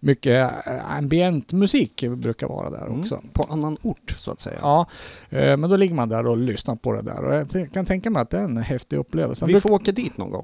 mycket 0.00 0.66
eh, 0.66 0.96
ambient 0.96 1.52
musik 1.52 2.04
brukar 2.16 2.48
vara 2.48 2.70
där 2.70 2.82
Mm, 2.86 3.00
också. 3.00 3.20
På 3.32 3.42
annan 3.50 3.76
ort 3.82 4.14
så 4.16 4.30
att 4.30 4.40
säga. 4.40 4.58
Ja, 4.62 4.86
eh, 5.30 5.56
men 5.56 5.70
då 5.70 5.76
ligger 5.76 5.94
man 5.94 6.08
där 6.08 6.26
och 6.26 6.36
lyssnar 6.36 6.76
på 6.76 6.92
det 6.92 7.02
där 7.02 7.24
och 7.24 7.34
jag 7.54 7.72
kan 7.72 7.84
tänka 7.84 8.10
mig 8.10 8.22
att 8.22 8.30
det 8.30 8.38
är 8.38 8.44
en 8.44 8.56
häftig 8.56 8.96
upplevelse. 8.96 9.46
Vi 9.46 9.60
får 9.60 9.70
åka 9.70 9.92
dit 9.92 10.18
någon 10.18 10.30
gång. 10.30 10.41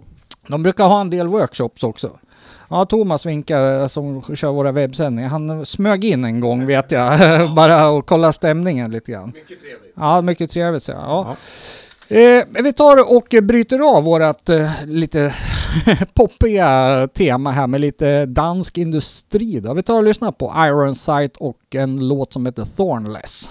De 0.49 0.63
brukar 0.63 0.85
ha 0.85 1.01
en 1.01 1.11
del 1.11 1.29
workshops 1.29 1.85
också. 1.85 2.19
Ja, 2.71 2.85
Thomas 2.85 3.27
Vinkar 3.27 3.81
eh, 3.81 3.87
som 3.87 4.23
kör 4.37 4.53
våra 4.53 4.73
webbsändningar, 4.73 5.29
han 5.29 5.67
smög 5.67 6.05
in 6.05 6.25
en 6.25 6.41
gång 6.41 6.67
vet 6.67 6.93
jag, 6.93 7.19
bara 7.57 7.89
och 7.89 8.07
kolla 8.07 8.33
stämningen 8.33 8.91
lite 8.91 9.13
grann. 9.13 9.33
Mycket 9.35 9.61
trevligt. 9.61 9.93
Ja, 9.95 10.21
mycket 10.21 10.51
trevligt 10.51 10.89
ja. 10.89 10.95
ja. 11.29 11.37
Eh, 12.17 12.45
vi 12.63 12.73
tar 12.73 13.17
och 13.17 13.35
bryter 13.43 13.97
av 13.97 14.03
vårat 14.03 14.49
eh, 14.49 14.71
lite 14.87 15.35
poppiga 16.15 17.09
tema 17.15 17.51
här 17.51 17.67
med 17.67 17.81
lite 17.81 18.27
dansk 18.27 18.79
industri 18.79 19.61
då. 19.61 19.75
Vi 19.75 19.83
tar 19.83 19.97
och 19.97 20.05
lyssnar 20.05 20.33
på 20.33 20.55
Iron 20.57 20.95
Sight 20.95 21.37
och 21.37 21.59
en 21.75 22.09
låt 22.09 22.33
som 22.33 22.47
heter 22.47 22.65
Thornless. 22.65 23.51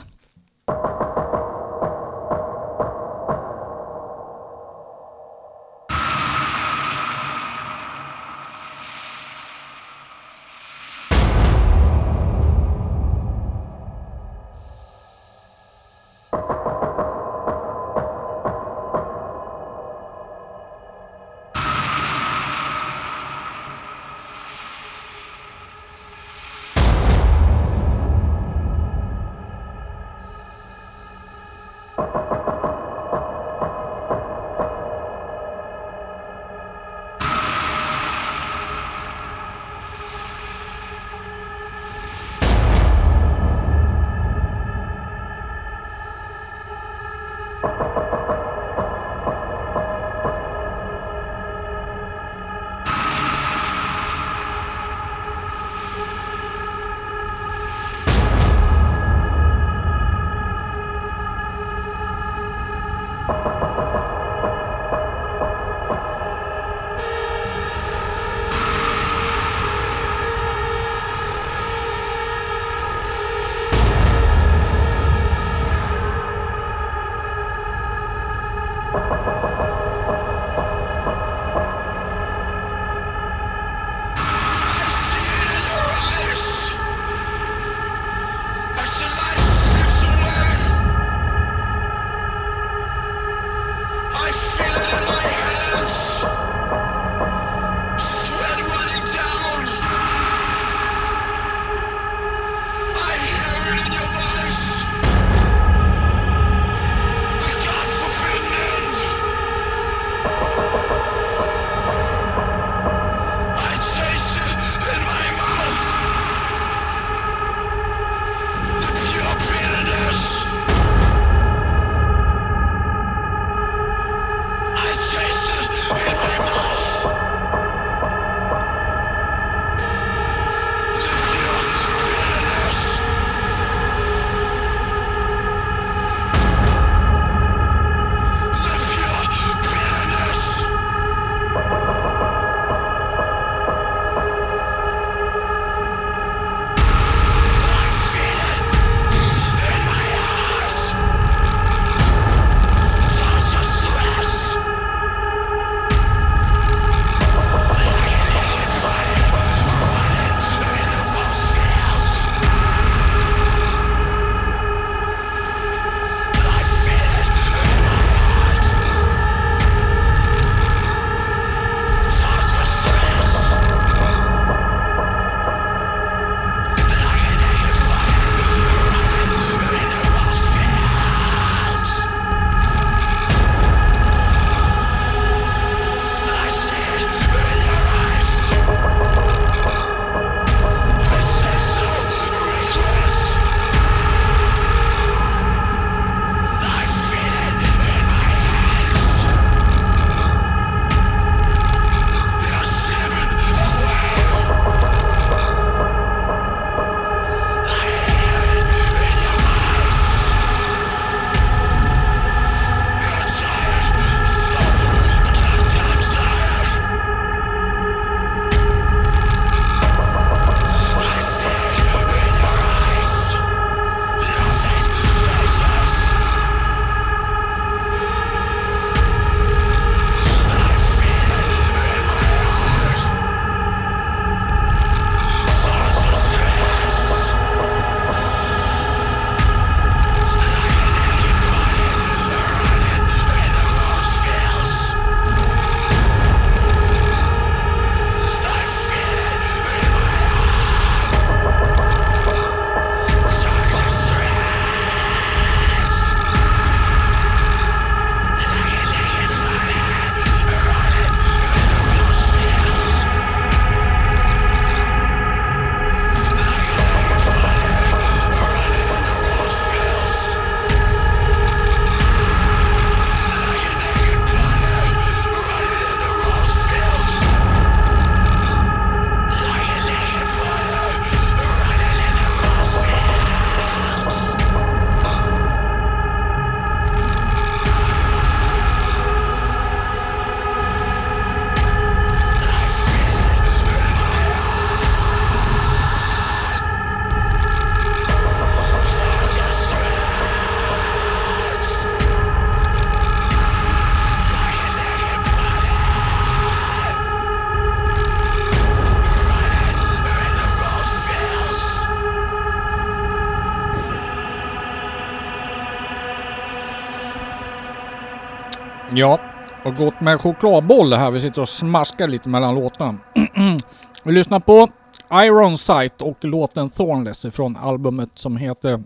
Gott 319.78 320.02
med 320.02 320.22
chokladboll 320.22 320.94
här. 320.94 321.12
Vi 321.12 321.22
sitter 321.22 321.42
och 321.42 321.50
smaskar 321.50 322.08
lite 322.08 322.30
mellan 322.30 322.56
låtarna. 322.56 322.98
Vi 324.04 324.12
lyssnar 324.12 324.40
på 324.40 324.70
Iron 325.12 325.58
Sight 325.58 326.02
och 326.02 326.26
låten 326.26 326.70
Thornless 326.70 327.26
från 327.32 327.58
albumet 327.58 328.10
som 328.14 328.38
heter 328.38 328.84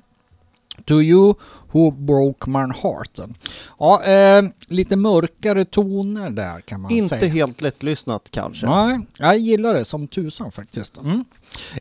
To 0.86 1.02
You 1.02 1.34
Who 1.72 1.92
Broke 1.92 2.50
My 2.50 2.60
Heart. 2.60 3.20
Ja, 3.80 4.04
eh, 4.04 4.44
lite 4.68 4.96
mörkare 4.96 5.66
toner 5.66 6.30
där 6.30 6.62
kan 6.62 6.82
man 6.82 6.92
Inte 6.92 7.20
säga. 7.20 7.32
helt 7.34 7.62
lättlyssnat 7.62 8.28
kanske. 8.32 8.66
Nej, 8.68 9.00
jag 9.18 9.38
gillar 9.38 9.74
det 9.74 9.86
som 9.86 10.08
tusan 10.08 10.52
faktiskt. 10.52 10.98
Mm. 10.98 11.26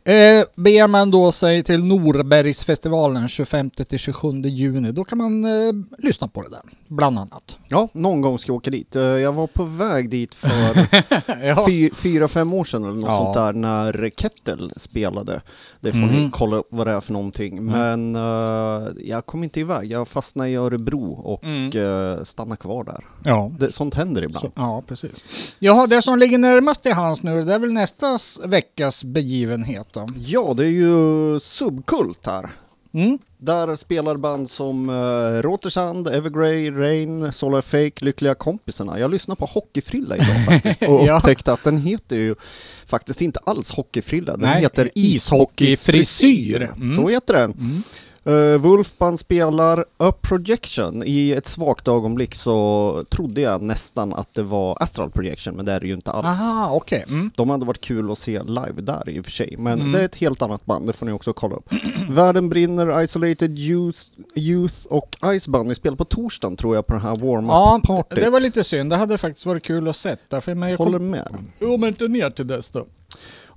Eh, 0.05 0.43
beger 0.55 0.87
man 0.87 1.11
då 1.11 1.31
sig 1.31 1.63
till 1.63 1.83
Norbergsfestivalen 1.83 3.27
25-27 3.27 4.47
juni, 4.47 4.91
då 4.91 5.03
kan 5.03 5.17
man 5.17 5.45
eh, 5.45 5.73
lyssna 5.97 6.27
på 6.27 6.41
det 6.41 6.49
där, 6.49 6.59
bland 6.87 7.19
annat. 7.19 7.57
Ja, 7.67 7.87
någon 7.93 8.21
gång 8.21 8.39
ska 8.39 8.49
jag 8.49 8.55
åka 8.57 8.71
dit. 8.71 8.95
Eh, 8.95 9.01
Jag 9.01 9.33
var 9.33 9.47
på 9.47 9.63
väg 9.63 10.09
dit 10.09 10.35
för 10.35 10.49
ja. 11.45 11.65
fy, 11.67 11.89
fyra, 11.93 12.27
fem 12.27 12.53
år 12.53 12.63
sedan 12.63 12.83
eller 12.83 12.93
något 12.93 13.09
Ja. 13.11 13.17
sånt 13.17 13.33
där 13.33 13.53
när 13.53 14.09
Kettle 14.17 14.69
spelade. 14.75 15.41
Det 15.79 15.91
får 15.91 15.99
Mhm. 15.99 16.23
ni 16.23 16.29
kolla 16.33 16.55
upp 16.57 16.67
vad 16.69 16.87
det 16.87 16.93
är 16.93 17.01
för 17.01 17.13
någonting. 17.13 17.65
Men 17.65 18.15
eh, 18.15 18.87
jag 19.03 19.25
kom 19.25 19.43
inte 19.43 19.59
iväg. 19.59 19.91
Jag 19.91 20.07
fastnade 20.07 20.49
i 20.49 20.55
Örebro 20.55 21.11
och 21.13 21.43
Mm. 21.43 21.77
uh, 21.77 22.23
stannade 22.23 22.57
kvar 22.57 22.83
där. 22.83 23.03
ja. 23.23 23.51
Det, 23.59 23.71
sånt 23.71 23.95
händer 23.95 24.21
ibland. 24.23 24.45
Så, 24.45 24.51
ja, 24.55 24.83
precis. 24.87 25.23
Jaha, 25.59 25.87
det 25.87 26.01
som 26.01 26.19
ligger 26.19 26.37
närmast 26.37 26.83
till 26.83 26.93
hands 26.93 27.23
nu, 27.23 27.43
det 27.43 27.53
är 27.53 27.59
väl 27.59 27.73
nästa 27.73 28.17
veckas 28.45 29.03
begivenhet 29.03 29.60
då? 29.91 30.07
Ja, 30.17 30.53
det 30.53 30.65
är 30.65 30.69
ju 30.69 31.39
Subkult 31.39 32.25
här. 32.25 32.49
Mm. 32.93 33.19
Där 33.37 33.75
spelar 33.75 34.15
band 34.17 34.49
som 34.49 34.89
uh, 34.89 35.41
Rotersand, 35.41 36.07
Evergrey, 36.07 36.71
Rain, 36.71 37.33
Solar 37.33 37.61
Fake, 37.61 38.05
Lyckliga 38.05 38.35
Kompisarna. 38.35 38.99
Jag 38.99 39.11
lyssnade 39.11 39.39
på 39.39 39.45
Hockeyfrilla 39.45 40.15
idag 40.15 40.45
faktiskt 40.45 40.81
och 40.83 41.05
Ja. 41.07 41.17
upptäckte 41.17 41.53
att 41.53 41.63
den 41.63 41.77
heter 41.77 42.15
ju 42.15 42.35
faktiskt 42.85 43.21
inte 43.21 43.39
alls 43.43 43.71
Hockeyfrilla. 43.71 44.31
Den 44.37 44.49
Nej, 44.49 44.61
heter. 44.61 44.89
Ishockeyfrisyr. 44.95 46.61
Mm. 46.75 46.95
Så 46.95 47.07
heter 47.09 47.33
den. 47.33 47.51
Mm. 47.51 47.83
Uh, 48.27 48.57
Wolfband 48.57 49.19
spelar 49.19 49.85
A 49.97 50.13
Projection. 50.21 51.03
I 51.05 51.31
ett 51.31 51.47
svagt 51.47 51.87
ögonblick 51.87 52.35
så 52.35 53.03
trodde 53.09 53.41
jag 53.41 53.61
nästan 53.61 54.13
att 54.13 54.33
det 54.33 54.43
var 54.43 54.77
Astral 54.83 55.09
Projection, 55.11 55.55
men 55.55 55.65
det 55.65 55.71
är 55.71 55.79
det 55.79 55.87
ju 55.87 55.93
inte 55.93 56.11
alls. 56.11 56.41
Aha, 56.41 56.75
okej. 56.75 57.05
Mm. 57.07 57.31
De 57.35 57.49
hade 57.49 57.65
varit 57.65 57.81
kul 57.81 58.11
att 58.11 58.17
se 58.17 58.43
live 58.43 58.81
där 58.81 59.09
i 59.09 59.19
och 59.19 59.25
för 59.25 59.31
sig, 59.31 59.55
men 59.57 59.79
Mm. 59.79 59.91
det 59.91 59.99
är 60.01 60.05
ett 60.05 60.15
helt 60.15 60.41
annat 60.41 60.65
band, 60.65 60.87
det 60.87 60.93
får 60.93 61.05
ni 61.05 61.11
också 61.11 61.33
kolla 61.33 61.55
upp. 61.55 61.73
Världen 62.09 62.49
brinner, 62.49 63.01
Isolated 63.01 63.59
Youth, 63.59 63.99
Youth 64.35 64.75
och 64.89 65.17
Ice 65.39 65.47
Bunny 65.47 65.75
spelar 65.75 65.97
på 65.97 66.05
torsdagen 66.05 66.55
tror 66.57 66.75
jag 66.75 66.87
på 66.87 66.93
den 66.93 67.01
här 67.01 67.09
Ja, 67.21 67.25
warm-up-partyt. 67.25 68.19
det 68.23 68.29
var 68.29 68.39
lite 68.39 68.63
synd. 68.63 68.89
Det 68.89 68.95
hade 68.97 69.17
faktiskt 69.17 69.45
varit 69.45 69.63
kul 69.63 69.87
att 69.87 69.95
se. 69.95 70.15
Därför, 70.27 70.55
men 70.55 70.69
jag 70.69 70.77
Håller 70.77 70.97
kom, 70.97 71.09
med. 71.09 71.37
Jo, 71.59 71.77
men 71.77 71.89
inte 71.89 72.07
ner 72.07 72.29
till 72.29 72.47
dess 72.47 72.69
då. 72.69 72.85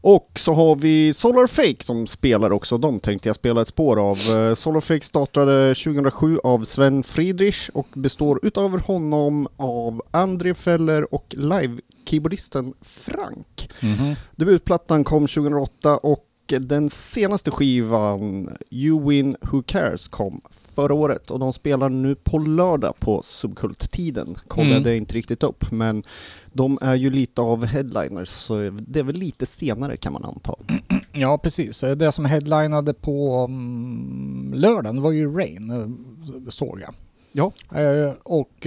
Och 0.06 0.30
så 0.34 0.52
har 0.52 0.76
vi 0.76 1.12
Solar 1.12 1.46
Fake 1.46 1.84
som 1.84 2.06
spelar 2.06 2.52
också, 2.52 2.78
de 2.78 3.00
tänkte 3.00 3.28
jag 3.28 3.36
spela 3.36 3.60
ett 3.60 3.68
spår 3.68 4.10
av. 4.10 4.18
Eh, 4.18 4.54
Solar 4.54 4.80
Fake 4.80 5.04
startade 5.04 5.74
2007 5.74 6.38
av 6.44 6.64
Sven 6.64 7.02
Friedrich 7.02 7.70
och 7.72 7.86
består 7.94 8.40
utöver 8.42 8.78
honom 8.78 9.48
av 9.56 10.02
André 10.10 10.54
Feller 10.54 11.14
och 11.14 11.34
live-keyboardisten 11.38 12.74
Frank. 12.80 13.70
Mhm. 13.80 14.14
Debutplattan 14.36 15.04
kom 15.04 15.26
2008 15.26 15.96
och 15.96 16.28
den 16.46 16.90
senaste 16.90 17.50
skivan 17.50 18.56
You 18.70 19.08
Win 19.08 19.36
Who 19.40 19.62
Cares 19.62 20.08
kom 20.08 20.40
förra 20.74 20.94
året 20.94 21.30
och 21.30 21.38
de 21.38 21.52
spelar 21.52 21.88
nu 21.88 22.14
på 22.14 22.38
lördag 22.38 22.94
på 23.00 23.22
Subkult-tiden. 23.22 24.34
Kollade 24.48 24.76
Mm. 24.76 24.88
jag 24.88 24.96
inte 24.96 25.14
riktigt 25.14 25.42
upp 25.42 25.70
men 25.72 26.02
de 26.52 26.78
är 26.82 26.94
ju 26.94 27.10
lite 27.10 27.40
av 27.40 27.64
headliners 27.64 28.28
så 28.28 28.54
det 28.86 28.98
är 28.98 29.02
väl 29.04 29.16
lite 29.16 29.46
senare 29.46 29.96
kan 29.96 30.12
man 30.12 30.24
anta. 30.24 30.54
Ja, 31.16 31.38
precis. 31.38 31.80
Det 31.96 32.12
som 32.12 32.24
headlinade 32.24 32.94
på 32.94 33.44
um, 33.44 34.52
lördagen 34.56 35.02
var 35.02 35.10
ju 35.12 35.34
Rain, 35.36 35.70
eh, 35.70 36.48
såg 36.50 36.80
jag. 36.80 36.94
Ja. 37.32 37.52
Eh, 37.80 38.12
och 38.22 38.66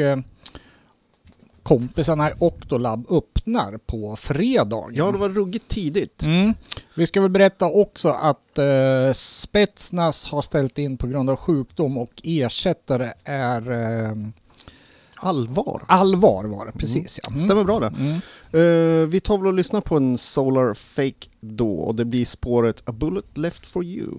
kompisarna 1.67 2.29
i 2.29 2.33
Octolab 2.39 3.05
öppnar 3.09 3.77
på 3.77 4.15
fredag. 4.15 4.89
Ja, 4.93 5.11
det 5.11 5.17
var 5.17 5.29
ruggigt 5.29 5.67
tidigt. 5.67 6.23
Mm. 6.23 6.53
Vi 6.95 7.05
ska 7.05 7.21
väl 7.21 7.29
berätta 7.29 7.65
också 7.65 8.09
att 8.09 8.57
eh, 8.57 9.13
Spetsnaz 9.13 10.25
har 10.27 10.41
ställt 10.41 10.77
in 10.77 10.97
på 10.97 11.07
grund 11.07 11.29
av 11.29 11.35
sjukdom 11.35 11.97
och 11.97 12.21
ersättare 12.23 13.13
är 13.23 13.71
eh, 13.71 14.15
Allvar. 15.15 15.83
Allvar 15.87 16.43
var 16.43 16.65
det, 16.65 16.71
precis 16.71 17.19
ja. 17.23 17.33
Mm. 17.33 17.45
Stämmer 17.45 17.63
bra 17.63 17.79
det. 17.79 17.93
Mm. 17.99 18.13
Eh, 18.51 19.07
vi 19.07 19.19
tar 19.19 19.37
väl 19.37 19.47
och 19.47 19.53
lyssnar 19.53 19.81
på 19.81 19.97
en 19.97 20.17
Solar 20.17 20.73
Fake 20.73 21.29
då 21.39 21.79
och 21.79 21.95
det 21.95 22.05
blir 22.05 22.25
spåret 22.25 22.81
A 22.85 22.91
Bullet 22.91 23.37
Left 23.37 23.65
For 23.65 23.83
You. 23.83 24.13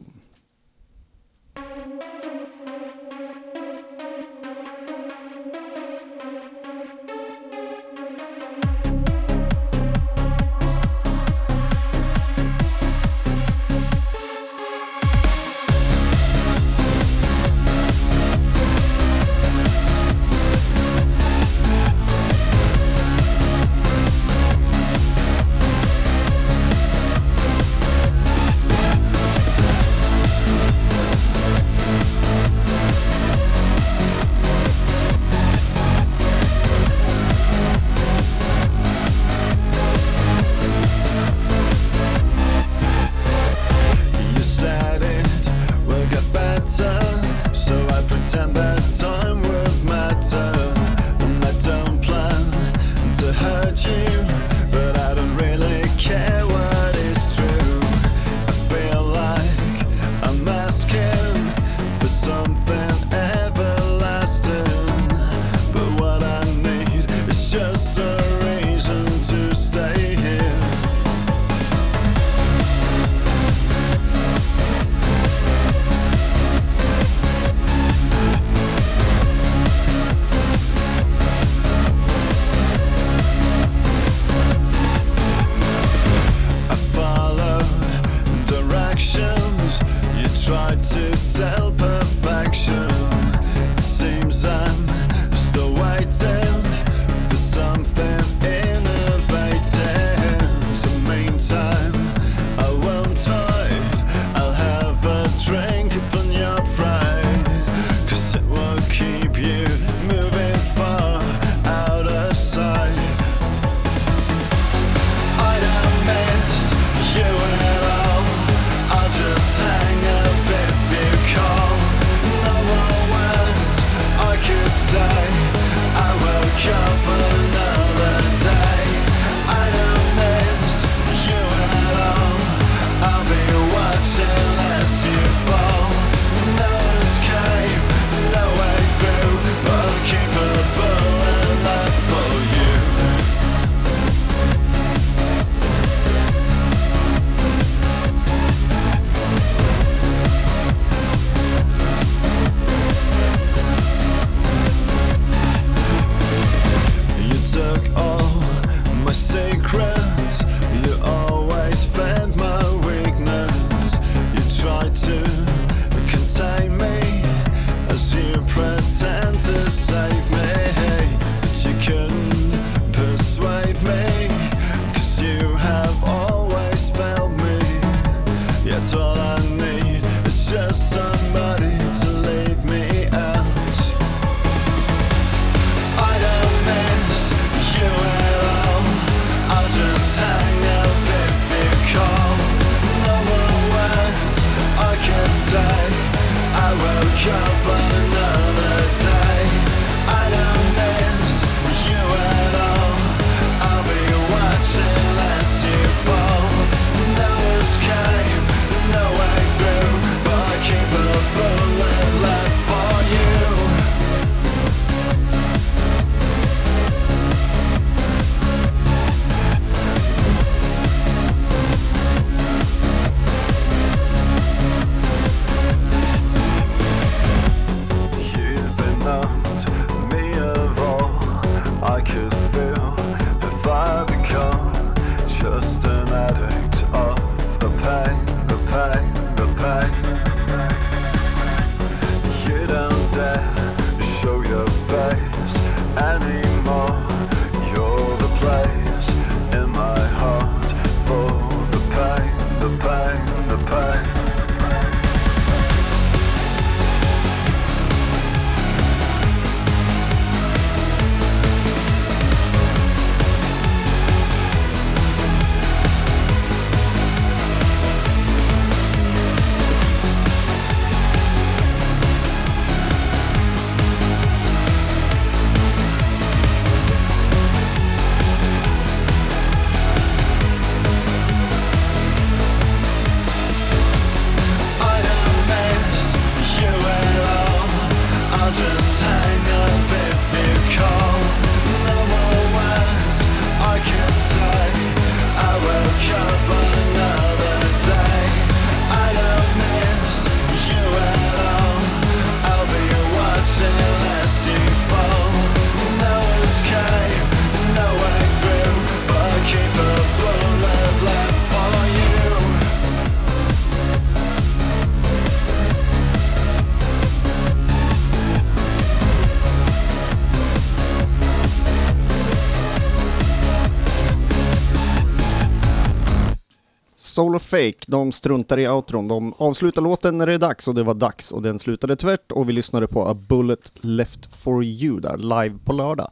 Solar 327.39 327.63
Fake, 327.63 327.85
de 327.87 328.13
struntar 328.13 328.59
i 328.59 328.69
outron. 328.69 329.09
De 329.09 329.35
avslutar 329.39 329.83
låten 329.83 330.19
när 330.19 330.27
det 330.27 330.35
är 330.35 330.39
dags 330.39 330.69
och 330.69 330.75
det 330.75 330.83
var 330.83 330.95
dags 330.95 331.33
och 331.33 331.43
den 331.43 331.59
slutade 331.59 331.97
tvärt 331.97 332.33
och 332.33 332.49
vi 332.49 332.53
lyssnade 332.53 332.87
på 332.87 333.09
A 333.09 333.15
Bullet 333.29 333.73
Left 333.81 334.37
For 334.37 334.65
You 334.65 335.01
där 335.01 335.17
live 335.17 335.59
på 335.65 335.73
lördag 335.73 336.11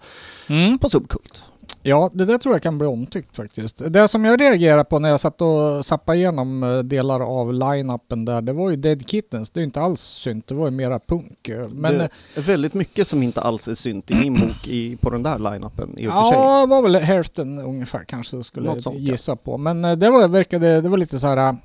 Mm. 0.49 0.79
på 0.79 0.89
Subkult. 0.89 1.43
Ja, 1.89 2.11
det 2.13 2.25
där 2.25 2.39
tror 2.39 2.55
jag 2.55 2.63
kan 2.63 2.79
bli 2.79 2.87
omtyckt 2.87 3.37
faktiskt. 3.37 3.83
Det 3.93 4.09
som 4.09 4.25
jag 4.25 4.41
reagerade 4.41 4.85
på 4.85 4.99
när 4.99 5.09
jag 5.09 5.21
satt 5.21 5.41
och 5.41 5.87
zappade 5.87 6.19
igenom 6.19 6.63
eh, 6.63 6.79
delar 6.79 7.21
av 7.21 7.53
line-upen 7.53 8.25
där, 8.25 8.43
det 8.43 8.53
var 8.53 8.71
ju 8.71 8.77
Dead 8.77 9.09
Kittens. 9.09 9.51
Det 9.51 9.61
är 9.61 9.65
inte 9.65 9.81
alls 9.81 10.01
synt, 10.01 10.47
det 10.47 10.55
var 10.55 10.65
ju 10.67 10.71
mera 10.71 10.99
punk. 10.99 11.49
eh, 11.49 11.69
Men 11.69 11.99
det 11.99 12.09
är 12.35 12.41
väldigt 12.43 12.75
mycket 12.75 13.07
som 13.09 13.23
inte 13.23 13.41
alls 13.41 13.69
är 13.69 13.75
synt 13.75 14.11
i 14.11 14.15
min 14.15 14.35
bok 14.41 14.69
i, 14.69 14.97
på 14.97 15.11
den 15.11 15.23
där 15.23 15.39
line-upen 15.39 15.99
i 15.99 16.09
och 16.09 16.13
för 16.13 16.23
sig. 16.23 16.39
Ja, 16.39 16.61
det 16.61 16.67
var 16.67 16.83
väl 16.83 16.97
hälften 16.97 17.59
ungefär 17.59 18.05
kanske 18.05 18.43
skulle 18.45 18.67
Något 18.69 18.83
sånt, 18.83 18.97
ja. 19.01 19.11
gissa 19.13 19.37
på. 19.37 19.59
Men 19.59 19.85
eh, 19.85 19.93
det 19.97 20.11
var, 20.11 20.29
verkade, 20.29 20.81
det 20.81 20.89
var 20.89 20.99
lite 20.99 21.19
så 21.19 21.27
här, 21.27 21.57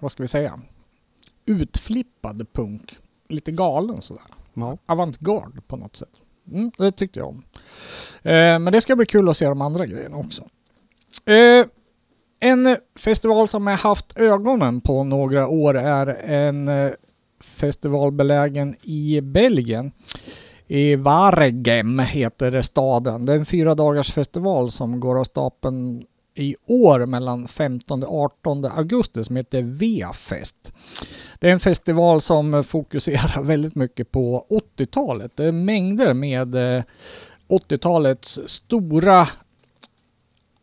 vad 0.00 0.12
ska 0.12 0.22
vi 0.22 0.28
säga, 0.28 0.60
utflippad 1.46 2.46
punk. 2.52 2.98
Lite 3.28 3.52
galen 3.52 4.02
sådär. 4.02 4.22
Ja. 4.54 4.78
Avantgarde 4.86 5.60
på 5.66 5.76
något 5.76 5.96
sätt. 5.96 6.08
Mm, 6.52 6.70
det 6.78 6.92
tyckte 6.92 7.18
jag 7.18 7.28
om. 7.28 7.42
Eh, 8.28 8.58
men 8.58 8.72
det 8.72 8.80
ska 8.80 8.96
bli 8.96 9.06
kul 9.06 9.28
att 9.28 9.36
se 9.36 9.46
de 9.46 9.60
andra 9.62 9.86
grejerna 9.86 10.16
också. 10.16 10.42
Eh, 11.24 11.66
en 12.40 12.76
festival 12.98 13.48
som 13.48 13.66
jag 13.66 13.76
haft 13.76 14.16
ögonen 14.16 14.80
på 14.80 15.04
några 15.04 15.48
år 15.48 15.76
är 15.76 16.06
en 16.24 16.68
eh, 16.68 16.90
festival 17.40 18.12
belägen 18.12 18.76
i 18.82 19.20
Belgien. 19.20 19.92
I 20.66 20.96
Varegem 20.96 21.98
heter 21.98 22.62
staden. 22.62 23.26
Det 23.26 23.32
är 23.32 23.36
en 23.36 23.46
fyra 23.46 23.74
dagars 23.74 24.12
festival 24.12 24.70
som 24.70 25.00
går 25.00 25.18
av 25.20 25.24
stapeln 25.24 26.04
i 26.34 26.56
år 26.66 27.06
mellan 27.06 27.48
15 27.48 28.02
och 28.02 28.24
18 28.24 28.64
augusti 28.64 29.24
som 29.24 29.36
heter 29.36 29.62
V-fest. 29.62 30.72
Det 31.38 31.48
är 31.48 31.52
en 31.52 31.60
festival 31.60 32.20
som 32.20 32.64
fokuserar 32.64 33.42
väldigt 33.42 33.74
mycket 33.74 34.10
på 34.10 34.46
80-talet. 34.76 35.32
Det 35.36 35.44
är 35.44 35.52
mängder 35.52 36.14
med 36.14 36.54
eh, 36.54 36.82
80-talets 37.48 38.38
stora 38.46 39.28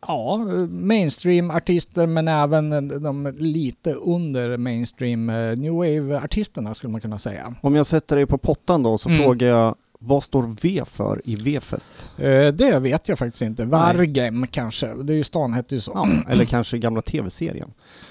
ja, 0.06 0.36
mainstream-artister 0.68 2.06
men 2.06 2.28
även 2.28 2.88
de 3.02 3.34
lite 3.38 3.92
under 3.94 4.56
mainstream 4.56 5.30
eh, 5.30 5.56
new 5.56 5.72
wave-artisterna 5.72 6.74
skulle 6.74 6.90
man 6.92 7.00
kunna 7.00 7.18
säga. 7.18 7.54
Om 7.60 7.74
jag 7.74 7.86
sätter 7.86 8.16
dig 8.16 8.26
på 8.26 8.38
pottan 8.38 8.82
då 8.82 8.98
så 8.98 9.08
Mm. 9.08 9.22
frågar 9.22 9.46
jag, 9.48 9.74
vad 9.98 10.22
står 10.24 10.54
V 10.62 10.82
för 10.86 11.20
i 11.24 11.36
V-fest? 11.36 12.10
Eh, 12.18 12.46
Det 12.48 12.78
vet 12.78 13.08
jag 13.08 13.18
faktiskt 13.18 13.42
inte. 13.42 13.64
Vargem 13.64 14.46
kanske. 14.46 14.94
Det 15.02 15.12
är 15.12 15.16
ju 15.16 15.24
stan 15.24 15.52
hette 15.52 15.74
ju 15.74 15.80
så. 15.80 15.92
Ja, 15.94 16.08
eller 16.32 16.44
kanske 16.44 16.78
gamla 16.78 17.00
tv-serien? 17.02 17.70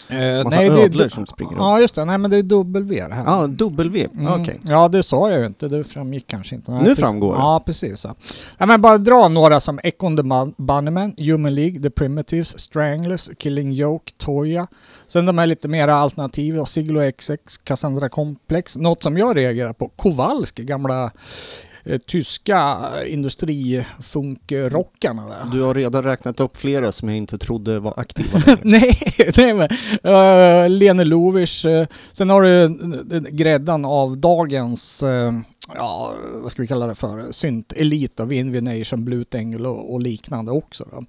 Eh, 0.09 0.43
Massa 0.43 0.59
det 0.59 0.65
är- 0.65 0.83
ödlor 0.83 1.07
som 1.07 1.25
springer 1.25 1.51
runt. 1.51 1.59
Ja 1.61 1.79
just 1.79 1.95
det, 1.95 2.05
nej 2.05 2.17
men 2.17 2.31
det 2.31 2.37
är 2.37 2.43
W 2.43 3.07
det 3.07 3.13
här. 3.15 3.23
Ja, 3.25 3.47
W. 3.47 4.07
Mm. 4.13 4.41
Okej. 4.41 4.59
Ja 4.63 4.87
det 4.87 5.03
sa 5.03 5.29
jag 5.31 5.39
ju 5.39 5.45
inte, 5.45 5.67
det 5.67 5.83
framgick 5.83 6.27
kanske 6.27 6.55
inte. 6.55 6.71
Nej, 6.71 6.79
Nu 6.81 6.85
precis. 6.89 7.03
framgår 7.03 7.33
det. 7.33 7.39
Ja 7.39 7.63
precis. 7.65 8.03
Ja. 8.03 8.15
Ja, 8.57 8.65
men 8.65 8.81
bara 8.81 8.97
dra 8.97 9.27
några 9.27 9.59
som 9.59 9.79
Econ 9.83 10.17
the 10.17 10.23
Bun- 10.23 10.53
Bunnymen, 10.57 11.13
Human 11.17 11.55
League, 11.55 11.81
The 11.81 11.89
Primitives, 11.89 12.59
Stranglers, 12.59 13.29
Killing 13.39 13.71
Joke, 13.73 14.11
Toya. 14.17 14.67
Sen 15.07 15.25
de 15.25 15.37
här 15.37 15.45
lite 15.45 15.67
mer 15.67 15.87
alternativa, 15.87 16.65
Siglo 16.65 17.11
XX, 17.11 17.57
Cassandra 17.63 18.09
Complex. 18.09 18.75
Något 18.77 19.03
som 19.03 19.17
jag 19.17 19.37
reagerar 19.37 19.73
på, 19.73 19.87
Kowalski, 19.95 20.63
gamla 20.63 21.11
tyska 22.07 22.91
industrifunkrockarna 23.07 25.27
där. 25.27 25.45
Du 25.51 25.61
har 25.61 25.73
redan 25.73 26.03
räknat 26.03 26.39
upp 26.39 26.57
flera 26.57 26.91
som 26.91 27.09
jag 27.09 27.17
inte 27.17 27.37
trodde 27.37 27.79
var 27.79 27.93
aktiva 27.97 28.41
nej, 28.61 29.13
nej 29.37 29.53
men 29.53 29.69
uh, 30.13 30.69
Lene 30.69 31.03
Lovich. 31.03 31.65
eh, 31.65 31.87
sen 32.13 32.29
har 32.29 32.41
du 32.41 32.49
uh, 32.49 33.21
gräddan 33.21 33.85
av 33.85 34.17
dagens, 34.17 35.03
eh, 35.03 35.33
ja 35.75 36.13
vad 36.33 36.51
ska 36.51 36.61
vi 36.61 36.67
kalla 36.67 36.87
det 36.87 36.95
för, 36.95 37.31
synt 37.31 37.73
elit 37.73 38.19
av 38.19 38.33
Invination, 38.33 39.05
Blutangle 39.05 39.67
och, 39.67 39.93
och 39.93 40.01
liknande 40.01 40.51
också. 40.51 40.87
Då. 40.91 41.05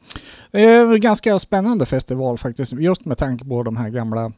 En 0.58 1.00
ganska 1.00 1.38
spännande 1.38 1.86
festival 1.86 2.38
faktiskt, 2.38 2.72
just 2.72 3.04
med 3.04 3.18
tanke 3.18 3.44
på 3.44 3.62
de 3.62 3.76
här 3.76 3.88
gamla 3.88 4.32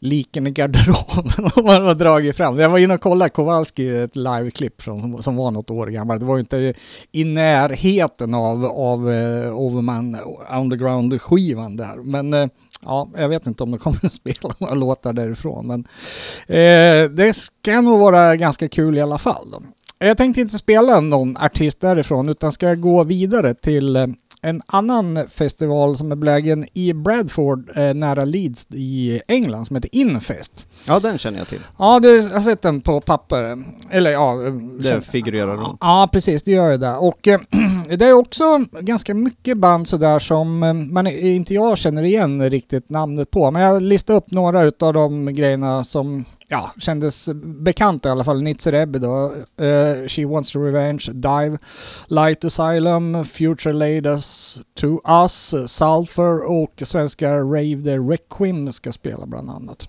liken 0.00 0.46
i 0.46 0.50
garderoben 0.50 1.50
om 1.54 1.64
man 1.64 1.82
har 1.82 1.94
dragit 1.94 2.36
fram. 2.36 2.58
Jag 2.58 2.68
var 2.68 2.78
inne 2.78 2.94
och 2.94 3.00
kollade 3.00 3.30
Kowalski, 3.30 3.98
ett 3.98 4.16
liveklipp 4.16 4.82
som, 4.82 5.22
som 5.22 5.36
var 5.36 5.50
något 5.50 5.70
år 5.70 5.86
gammalt. 5.86 6.20
Det 6.20 6.26
var 6.26 6.36
ju 6.36 6.40
inte 6.40 6.74
i 7.12 7.24
närheten 7.24 8.34
av, 8.34 8.64
av 8.64 9.08
uh, 9.08 9.56
Overman 9.56 10.16
Underground-skivan 10.50 11.76
där. 11.76 11.96
Men 11.96 12.34
uh, 12.34 12.48
ja, 12.82 13.10
jag 13.16 13.28
vet 13.28 13.46
inte 13.46 13.62
om 13.62 13.70
de 13.70 13.78
kommer 13.78 14.06
att 14.06 14.12
spela 14.12 14.54
några 14.58 14.74
låtar 14.74 15.12
därifrån. 15.12 15.66
Men 15.66 15.80
uh, 15.80 17.10
det 17.10 17.36
ska 17.36 17.80
nog 17.80 17.98
vara 17.98 18.36
ganska 18.36 18.68
kul 18.68 18.98
i 18.98 19.00
alla 19.00 19.18
fall. 19.18 19.50
Då. 19.50 19.62
Jag 19.98 20.16
tänkte 20.16 20.40
inte 20.40 20.58
spela 20.58 21.00
någon 21.00 21.36
artist 21.36 21.80
därifrån 21.80 22.28
utan 22.28 22.52
ska 22.52 22.74
gå 22.74 23.04
vidare 23.04 23.54
till 23.54 24.14
en 24.42 24.62
annan 24.66 25.28
festival 25.28 25.96
som 25.96 26.12
är 26.12 26.16
belägen 26.16 26.66
i 26.74 26.92
Bradford 26.92 27.70
eh, 27.76 27.94
nära 27.94 28.24
Leeds 28.24 28.66
i 28.70 29.20
England 29.28 29.66
som 29.66 29.76
heter 29.76 29.94
Infest. 29.94 30.66
Ja, 30.86 31.00
den 31.00 31.18
känner 31.18 31.38
jag 31.38 31.48
till. 31.48 31.60
Ja, 31.78 32.00
du 32.00 32.28
har 32.28 32.40
sett 32.40 32.62
den 32.62 32.80
på 32.80 33.00
papper. 33.00 33.64
Eller 33.90 34.10
ja... 34.10 34.34
Det 34.80 35.00
figurerar 35.06 35.56
runt. 35.56 35.78
Ja, 35.80 36.08
precis. 36.12 36.42
Det 36.42 36.52
gör 36.52 36.70
ju 36.70 36.76
det. 36.76 36.96
Och 36.96 37.28
eh, 37.28 37.40
det 37.98 38.04
är 38.04 38.12
också 38.12 38.64
ganska 38.80 39.14
mycket 39.14 39.58
band 39.58 39.88
sådär 39.88 40.18
som 40.18 40.62
eh, 40.62 40.74
man, 40.74 41.06
inte 41.06 41.54
jag 41.54 41.78
känner 41.78 42.02
igen 42.02 42.50
riktigt 42.50 42.88
namnet 42.90 43.30
på. 43.30 43.50
Men 43.50 43.62
jag 43.62 43.82
listar 43.82 44.14
upp 44.14 44.30
några 44.30 44.62
utav 44.62 44.92
de 44.92 45.34
grejerna 45.34 45.84
som 45.84 46.24
ja, 46.50 46.70
kändes 46.78 47.28
bekant 47.42 48.06
i 48.06 48.08
alla 48.08 48.24
fall. 48.24 48.42
Nitzer 48.42 48.72
Ebbe 48.72 48.98
då. 48.98 49.34
Uh, 49.64 50.06
She 50.08 50.24
Wants 50.24 50.56
Revenge, 50.56 51.04
Dive, 51.12 51.58
Light 52.06 52.44
Asylum, 52.44 53.24
Future 53.24 53.72
Ladies 53.72 54.58
To 54.74 55.00
Us, 55.22 55.54
Sulfur 55.66 56.40
och 56.44 56.82
svenska 56.82 57.38
Rave 57.38 57.82
the 57.84 57.98
Requiem 57.98 58.72
ska 58.72 58.92
spela 58.92 59.26
bland 59.26 59.50
annat. 59.50 59.88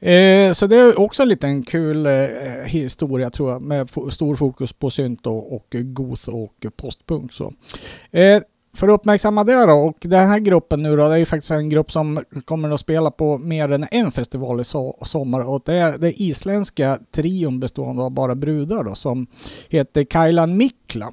Eh, 0.00 0.52
så 0.52 0.66
det 0.66 0.76
är 0.76 1.00
också 1.00 1.22
en 1.22 1.28
liten 1.28 1.62
kul 1.62 2.06
eh, 2.06 2.12
historia 2.66 3.30
tror 3.30 3.50
jag 3.52 3.62
med 3.62 3.86
fo- 3.86 4.10
stor 4.10 4.36
fokus 4.36 4.72
på 4.72 4.90
synt 4.90 5.26
och, 5.26 5.54
och 5.56 5.66
goth 5.70 6.28
och 6.28 6.66
postpunk. 6.76 7.32
Så. 7.32 7.52
Eh, 8.10 8.42
för 8.76 8.88
att 8.88 9.00
uppmärksamma 9.00 9.44
det 9.44 9.66
då, 9.66 9.72
och 9.72 9.96
den 10.00 10.28
här 10.28 10.38
gruppen 10.38 10.82
nu 10.82 10.96
då, 10.96 11.08
det 11.08 11.14
är 11.14 11.18
ju 11.18 11.26
faktiskt 11.26 11.50
en 11.50 11.68
grupp 11.68 11.92
som 11.92 12.24
kommer 12.44 12.70
att 12.70 12.80
spela 12.80 13.10
på 13.10 13.38
mer 13.38 13.72
än 13.72 13.86
en 13.90 14.12
festival 14.12 14.60
i 14.60 14.64
so 14.64 15.04
sommar 15.04 15.40
och 15.40 15.62
det 15.64 15.74
är 15.74 15.98
det 15.98 16.22
isländska 16.22 16.98
trion 17.10 17.60
bestående 17.60 18.02
av 18.02 18.10
bara 18.10 18.34
brudar 18.34 18.84
då 18.84 18.94
som 18.94 19.26
heter 19.68 20.04
Kailan 20.04 20.56
Mikla 20.56 21.12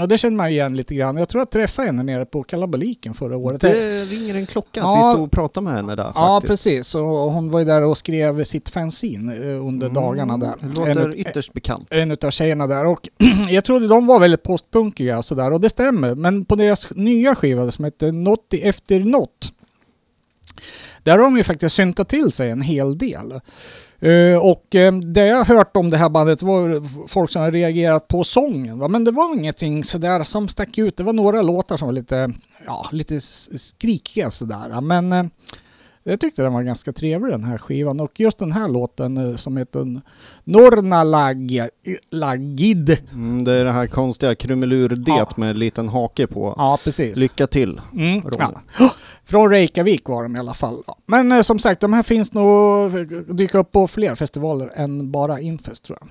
och 0.00 0.08
det 0.08 0.18
känner 0.18 0.36
man 0.36 0.48
igen 0.48 0.76
lite 0.76 0.94
grann. 0.94 1.16
Jag 1.16 1.28
tror 1.28 1.40
jag 1.40 1.50
träffade 1.50 1.86
henne 1.88 2.02
nere 2.02 2.24
på 2.26 2.42
Kalabaliken 2.42 3.14
förra 3.14 3.36
året. 3.36 3.60
Det 3.60 4.04
ringer 4.04 4.34
en 4.34 4.46
klocka 4.46 4.80
att 4.80 4.86
Ja. 4.86 4.96
vi 4.96 5.02
stod 5.14 5.24
och 5.24 5.30
pratade 5.30 5.64
med 5.64 5.72
henne 5.74 5.94
där 5.96 6.12
Ja, 6.14 6.40
faktiskt. 6.40 6.50
precis. 6.64 6.94
Och 6.94 7.02
hon 7.06 7.50
var 7.50 7.58
ju 7.58 7.64
där 7.64 7.82
och 7.82 7.98
skrev 7.98 8.44
sitt 8.44 8.68
fanzine 8.68 9.32
eh, 9.36 9.66
under 9.66 9.86
Mm, 9.86 9.94
dagarna 9.94 10.38
där. 10.38 10.54
Det 10.60 10.66
låter 10.68 11.04
En- 11.08 11.14
ytterst 11.16 11.52
bekant. 11.52 11.88
en 11.90 12.10
utav 12.10 12.30
tjejerna 12.30 12.66
där 12.66 12.86
och 12.86 13.08
jag 13.50 13.64
trodde 13.64 13.88
de 13.88 14.06
var 14.06 14.20
väldigt 14.20 14.42
postpunkiga 14.42 15.18
och 15.18 15.24
sådär 15.24 15.52
och 15.52 15.60
det 15.60 15.68
stämmer. 15.68 16.14
Men 16.14 16.44
på 16.44 16.56
deras 16.56 16.90
nya 16.94 17.34
skiva 17.34 17.70
som 17.70 17.84
heter 17.84 18.12
Något 18.12 18.54
efter 18.54 19.00
något. 19.00 19.52
Där 21.02 21.12
har 21.12 21.24
de 21.24 21.36
ju 21.36 21.44
faktiskt 21.44 21.76
syntat 21.76 22.08
till 22.08 22.32
sig 22.32 22.50
en 22.50 22.62
hel 22.62 22.98
del. 22.98 23.40
Eh, 24.00 24.36
och 24.38 24.74
eh, 24.74 24.92
det 24.92 25.26
jag 25.26 25.36
har 25.36 25.56
hört 25.56 25.76
om 25.76 25.90
det 25.90 25.96
här 25.96 26.08
bandet 26.08 26.42
var 26.42 26.82
folk 27.08 27.30
som 27.30 27.42
har 27.42 27.52
reagerat 27.52 28.08
på 28.08 28.24
sången. 28.24 28.78
Va? 28.78 28.88
Men 28.88 29.04
det 29.04 29.10
var 29.10 29.34
ingenting 29.34 29.84
sådär 29.84 30.24
som 30.24 30.48
stack 30.48 30.78
ut. 30.78 30.96
Det 30.96 31.02
var 31.02 31.12
några 31.12 31.42
låtar 31.42 31.76
som 31.76 31.88
var 31.88 31.92
lite, 31.92 32.32
ja, 32.66 32.88
lite 32.92 33.20
skrikiga 33.56 34.30
sådär. 34.30 34.80
Men 34.80 35.12
eh, 35.12 35.24
jag 36.10 36.20
tyckte 36.20 36.42
den 36.42 36.52
var 36.52 36.62
ganska 36.62 36.92
trevlig 36.92 37.32
den 37.32 37.44
här 37.44 37.58
skivan 37.58 38.00
och 38.00 38.20
just 38.20 38.38
den 38.38 38.52
här 38.52 38.68
låten 38.68 39.16
eh, 39.16 39.34
som 39.36 39.56
heter 39.56 40.00
Norna 40.44 41.04
Lag- 41.04 41.68
Lagid. 42.10 42.98
Mm, 43.12 43.44
det 43.44 43.52
är 43.52 43.64
det 43.64 43.72
här 43.72 43.86
konstiga 43.86 44.34
krumelur-det 44.34 45.10
Ja. 45.12 45.28
med 45.36 45.50
en 45.50 45.58
liten 45.58 45.88
hake 45.88 46.26
på. 46.26 46.54
Ja, 46.56 46.78
precis. 46.84 47.16
Lycka 47.16 47.46
till! 47.46 47.80
Mm, 47.92 48.22
ja. 48.38 48.52
Från 49.24 49.50
Reykjavik 49.50 50.08
var 50.08 50.22
de 50.22 50.36
i 50.36 50.38
alla 50.38 50.54
fall. 50.54 50.82
Men 51.06 51.32
eh, 51.32 51.42
som 51.42 51.58
sagt, 51.58 51.80
de 51.80 51.92
här 51.92 52.02
finns 52.02 52.32
nog 52.32 52.90
dyka 53.36 53.58
upp 53.58 53.72
på 53.72 53.86
fler 53.88 54.14
festivaler 54.14 54.72
än 54.74 55.10
bara 55.10 55.40
Infest 55.40 55.84
tror 55.84 55.98
jag. 56.00 56.08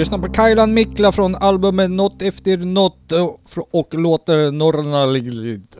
Lyssnar 0.00 0.18
på 0.18 0.32
Kailan 0.32 0.74
Mikla 0.74 1.12
från 1.12 1.34
albumet 1.34 1.90
Något 1.90 2.22
efter 2.22 2.56
något 2.56 3.12
och, 3.12 3.40
och 3.70 3.94
låter 3.94 4.50
Norrnalid. 4.50 5.76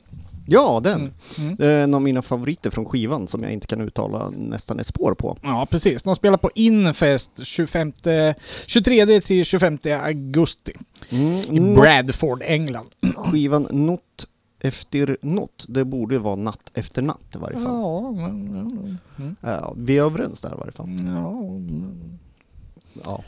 Ja, 0.46 0.80
den. 0.84 1.00
Mm. 1.38 1.56
Mm. 1.60 1.82
En 1.82 1.94
av 1.94 2.02
mina 2.02 2.22
favoriter 2.22 2.70
från 2.70 2.84
skivan 2.84 3.28
som 3.28 3.42
jag 3.42 3.52
inte 3.52 3.66
kan 3.66 3.80
uttala 3.80 4.30
nästan 4.30 4.80
ett 4.80 4.86
spår 4.86 5.14
på. 5.14 5.36
Ja, 5.42 5.66
precis. 5.70 6.02
De 6.02 6.16
spelar 6.16 6.36
på 6.38 6.50
Infest 6.54 7.30
25, 7.42 7.92
23 8.66 9.20
till 9.20 9.44
25 9.44 9.78
augusti 10.04 10.72
i 11.08 11.16
Mm. 11.58 11.74
Bradford, 11.74 12.42
England. 12.44 12.88
Skivan 13.16 13.66
Något 13.70 14.26
efter 14.60 15.16
något, 15.22 15.64
det 15.68 15.84
borde 15.84 16.18
vara 16.18 16.36
natt 16.36 16.70
efter 16.74 17.02
natt 17.02 17.34
i 17.34 17.38
varje 17.38 17.56
fall. 17.56 17.64
Ja, 17.64 18.10
men, 18.12 18.98
ja, 19.40 19.50
Ja, 19.52 19.74
vi 19.76 19.98
är 19.98 20.02
överens 20.02 20.40
där 20.40 20.52
i 20.54 20.58
varje 20.58 20.72
fall. 20.72 20.88
ja, 21.06 21.42
Ja, 23.04 23.22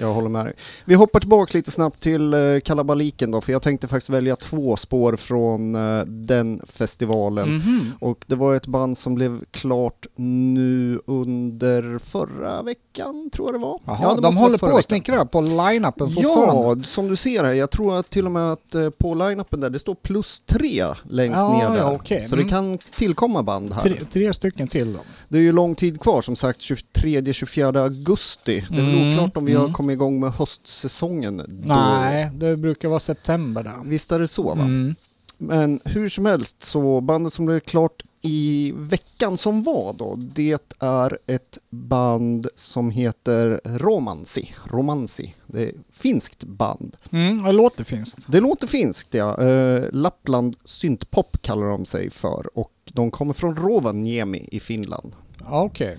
jag 0.00 0.14
håller 0.14 0.28
med 0.28 0.46
dig. 0.46 0.54
Vi 0.84 0.94
hoppar 0.94 1.20
tillbaka 1.20 1.58
lite 1.58 1.70
snabbt 1.70 2.00
till 2.00 2.34
uh, 2.34 2.60
kalabaliken 2.60 3.30
då, 3.30 3.40
för 3.40 3.52
jag 3.52 3.62
tänkte 3.62 3.88
faktiskt 3.88 4.10
välja 4.10 4.36
två 4.36 4.76
spår 4.76 5.16
från 5.16 5.74
eh, 5.74 6.04
den 6.06 6.60
festivalen. 6.66 7.54
Mhm. 7.56 7.92
Och 8.00 8.24
det 8.26 8.34
var 8.34 8.54
ett 8.54 8.66
band 8.66 8.98
som 8.98 9.14
blev 9.14 9.44
klart 9.50 10.06
nu 10.16 11.00
under 11.06 11.98
förra 11.98 12.62
veckan, 12.62 13.30
tror 13.32 13.48
jag 13.48 13.54
det 13.54 13.58
var. 13.66 13.80
Jaha, 13.84 13.98
Ja, 14.02 14.20
de 14.20 14.36
håller 14.36 14.58
på 14.58 14.66
att 14.66 14.72
veckan. 14.72 14.82
snickra 14.82 15.24
på 15.26 15.40
line-upen 15.40 16.10
fortfarande. 16.10 16.82
Ja, 16.82 16.88
som 16.88 17.08
du 17.08 17.16
ser 17.16 17.44
här, 17.44 17.52
jag 17.52 17.70
tror 17.70 17.96
att 17.98 18.10
till 18.10 18.26
och 18.26 18.32
med 18.32 18.52
att 18.52 18.74
eh, 18.74 18.90
på 18.90 19.14
line-upen 19.14 19.60
där, 19.60 19.70
det 19.70 19.78
står 19.78 19.94
plus 19.94 20.40
tre 20.46 20.84
längst 21.02 21.38
Ja, 21.38 21.52
ner 21.58 21.68
där. 21.70 21.76
ja, 21.76 21.92
okej. 21.92 22.24
Så 22.28 22.34
Mm. 22.34 22.46
det 22.46 22.50
kan 22.50 22.78
tillkomma 22.96 23.42
band 23.42 23.72
här. 23.72 23.82
Tre, 23.82 24.00
tre 24.12 24.32
stycken 24.34 24.68
till 24.68 24.92
då. 24.92 24.98
Det 25.28 25.38
är 25.38 25.42
ju 25.42 25.52
lång 25.52 25.74
tid 25.74 26.00
kvar, 26.00 26.22
som 26.22 26.36
sagt 26.36 26.60
23-24 26.60 27.82
augusti. 27.82 28.64
Det 28.70 28.76
är 28.76 28.82
väl 28.82 28.94
Mm, 28.94 29.08
oklart 29.10 29.36
om 29.36 29.44
vi 29.44 29.54
har 29.54 29.60
mm. 29.64 29.72
Igång 29.90 30.20
med 30.20 30.32
höstsäsongen 30.32 31.36
då. 31.36 31.44
Nej, 31.74 32.30
det 32.34 32.56
brukar 32.56 32.88
vara 32.88 33.00
september 33.00 33.62
där. 33.62 33.80
Visst 33.84 34.12
är 34.12 34.18
det 34.18 34.28
så 34.28 34.42
va? 34.42 34.62
Mm. 34.62 34.94
Men 35.38 35.80
hur 35.84 36.08
som 36.08 36.26
helst 36.26 36.64
så 36.64 37.00
bandet 37.00 37.32
som 37.32 37.46
blev 37.46 37.60
klart 37.60 38.02
i 38.22 38.72
veckan 38.76 39.38
som 39.38 39.62
var 39.62 39.92
då, 39.92 40.16
det 40.16 40.72
är 40.78 41.18
ett 41.26 41.58
band 41.70 42.48
som 42.54 42.90
heter 42.90 43.60
Romansi. 43.64 44.54
Romansi. 44.64 45.34
Det 45.46 45.62
är 45.62 45.68
ett 45.68 45.74
finskt 45.92 46.44
band. 46.44 46.96
Mm, 47.10 47.42
det 47.42 47.52
låter 47.52 47.84
finskt. 47.84 48.18
Det 48.28 48.40
låter 48.40 48.66
finskt 48.66 49.14
ja. 49.14 49.42
Eh, 49.42 49.84
Lappland 49.92 50.56
syntpop 50.64 51.42
kallar 51.42 51.66
de 51.66 51.86
sig 51.86 52.10
för 52.10 52.58
och 52.58 52.72
de 52.84 53.10
kommer 53.10 53.32
från 53.32 53.56
Rovaniemi 53.56 54.48
i 54.52 54.60
Finland. 54.60 55.12
Okej. 55.44 55.98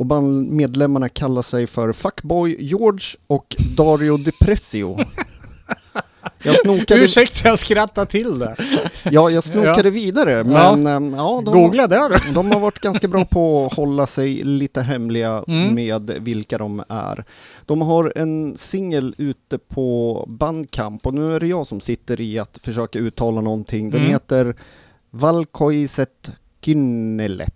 Och 0.00 0.06
bandmedlemmarna 0.06 1.08
kallar 1.08 1.42
sig 1.42 1.66
för 1.66 1.92
Fuckboy 1.92 2.56
George 2.60 3.06
och 3.26 3.56
Dario 3.76 4.16
Depressio. 4.16 4.98
Jag 6.42 6.58
snokade, 6.58 7.00
Ursäkta, 7.04 7.48
jag 7.48 7.58
skrattar 7.58 8.04
till 8.04 8.38
det. 8.38 8.56
ja, 9.04 9.30
jag 9.30 9.44
snokade 9.44 9.90
vidare, 9.90 10.44
men 10.44 10.86
ehm, 10.86 11.14
ja, 11.14 11.42
de, 11.44 11.52
Googla 11.52 11.86
du. 11.86 12.32
de 12.34 12.50
har 12.50 12.60
varit 12.60 12.78
ganska 12.78 13.08
bra 13.08 13.24
på 13.24 13.66
att 13.66 13.76
hålla 13.76 14.06
sig 14.06 14.44
lite 14.44 14.82
hemliga 14.82 15.44
Mm. 15.48 15.74
med 15.74 16.10
vilka 16.20 16.58
de 16.58 16.84
är. 16.88 17.24
De 17.66 17.80
har 17.82 18.12
en 18.16 18.56
singel 18.56 19.14
ute 19.18 19.58
på 19.58 20.24
Bandcamp 20.28 21.06
och 21.06 21.14
nu 21.14 21.34
är 21.34 21.40
det 21.40 21.46
jag 21.46 21.66
som 21.66 21.80
sitter 21.80 22.20
i 22.20 22.38
att 22.38 22.58
försöka 22.62 22.98
uttala 22.98 23.40
någonting. 23.40 23.90
Den 23.90 24.00
Mm. 24.00 24.12
heter 24.12 24.54
Valkoiset 25.10 26.30
Kynnelet. 26.64 27.54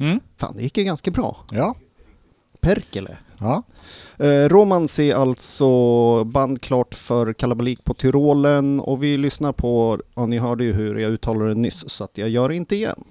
Mm. 0.00 0.20
Fan, 0.36 0.56
det 0.56 0.62
gick 0.62 0.78
ju 0.78 0.84
ganska 0.84 1.10
bra. 1.10 1.36
Ja. 1.50 1.74
Perkele. 2.60 3.16
Ja. 3.38 3.62
Eh, 4.18 4.48
Romans 4.48 4.98
är 4.98 5.14
alltså 5.14 6.24
bandklart 6.24 6.94
för 6.94 7.32
kalabalik 7.32 7.84
på 7.84 7.94
Tyrolen 7.94 8.80
och 8.80 9.02
vi 9.02 9.16
lyssnar 9.16 9.52
på, 9.52 10.00
ja 10.14 10.26
ni 10.26 10.38
hörde 10.38 10.64
ju 10.64 10.72
hur 10.72 10.96
jag 10.96 11.12
uttalade 11.12 11.48
det 11.50 11.60
nyss 11.60 11.90
så 11.90 12.04
att 12.04 12.18
jag 12.18 12.28
gör 12.28 12.48
det 12.48 12.54
inte 12.54 12.76
igen. 12.76 13.04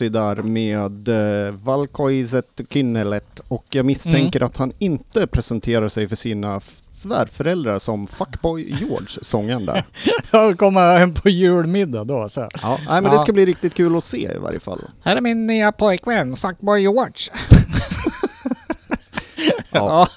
Ja, 0.00 0.04
Romansi 0.04 0.08
där 0.08 0.42
med 0.42 1.08
eh, 1.48 1.54
Valkoiset 1.54 2.60
Kynnelet 2.70 3.40
och 3.48 3.64
jag 3.70 3.86
misstänker 3.86 4.42
att 4.42 4.56
han 4.56 4.72
inte 4.78 5.26
presenterar 5.26 5.88
sig 5.88 6.08
för 6.08 6.16
sina 6.16 6.60
svärföräldrar 6.94 7.78
som 7.78 8.06
Fuckboy 8.06 8.62
George, 8.80 9.08
sången 9.22 9.66
där. 9.66 9.84
Jag 10.30 10.58
kommer 10.58 10.98
hem 10.98 11.14
på 11.14 11.28
julmiddag 11.28 12.04
då 12.04 12.28
så. 12.28 12.48
Ja, 12.62 12.78
nej, 12.88 13.02
men 13.02 13.10
det 13.10 13.16
Ja. 13.16 13.18
ska 13.18 13.32
bli 13.32 13.46
riktigt 13.46 13.74
kul 13.74 13.96
att 13.96 14.04
se 14.04 14.32
i 14.34 14.38
varje 14.38 14.60
fall. 14.60 14.80
Här 15.02 15.16
är 15.16 15.20
min 15.20 15.46
nya 15.46 15.72
pojkvän, 15.72 16.36
Fuckboy 16.36 16.80
George. 16.80 17.12
Ja. 19.70 20.08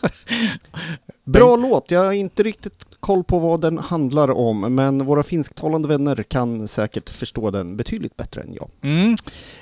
Bra 1.25 1.55
låt, 1.55 1.91
jag 1.91 2.03
har 2.05 2.11
inte 2.11 2.43
riktigt 2.43 2.86
koll 3.02 3.24
på 3.24 3.39
vad 3.39 3.62
den 3.62 3.78
handlar 3.78 4.32
om, 4.32 4.76
men 4.76 5.06
våra 5.06 5.24
finsktalande 5.24 5.88
vänner 5.88 6.24
kan 6.24 6.68
säkert 6.68 7.10
förstå 7.10 7.52
den 7.52 7.78
betydligt 7.78 8.18
bättre 8.18 8.41
än 8.41 8.54
jag. 8.54 8.70
Mm. 8.82 9.12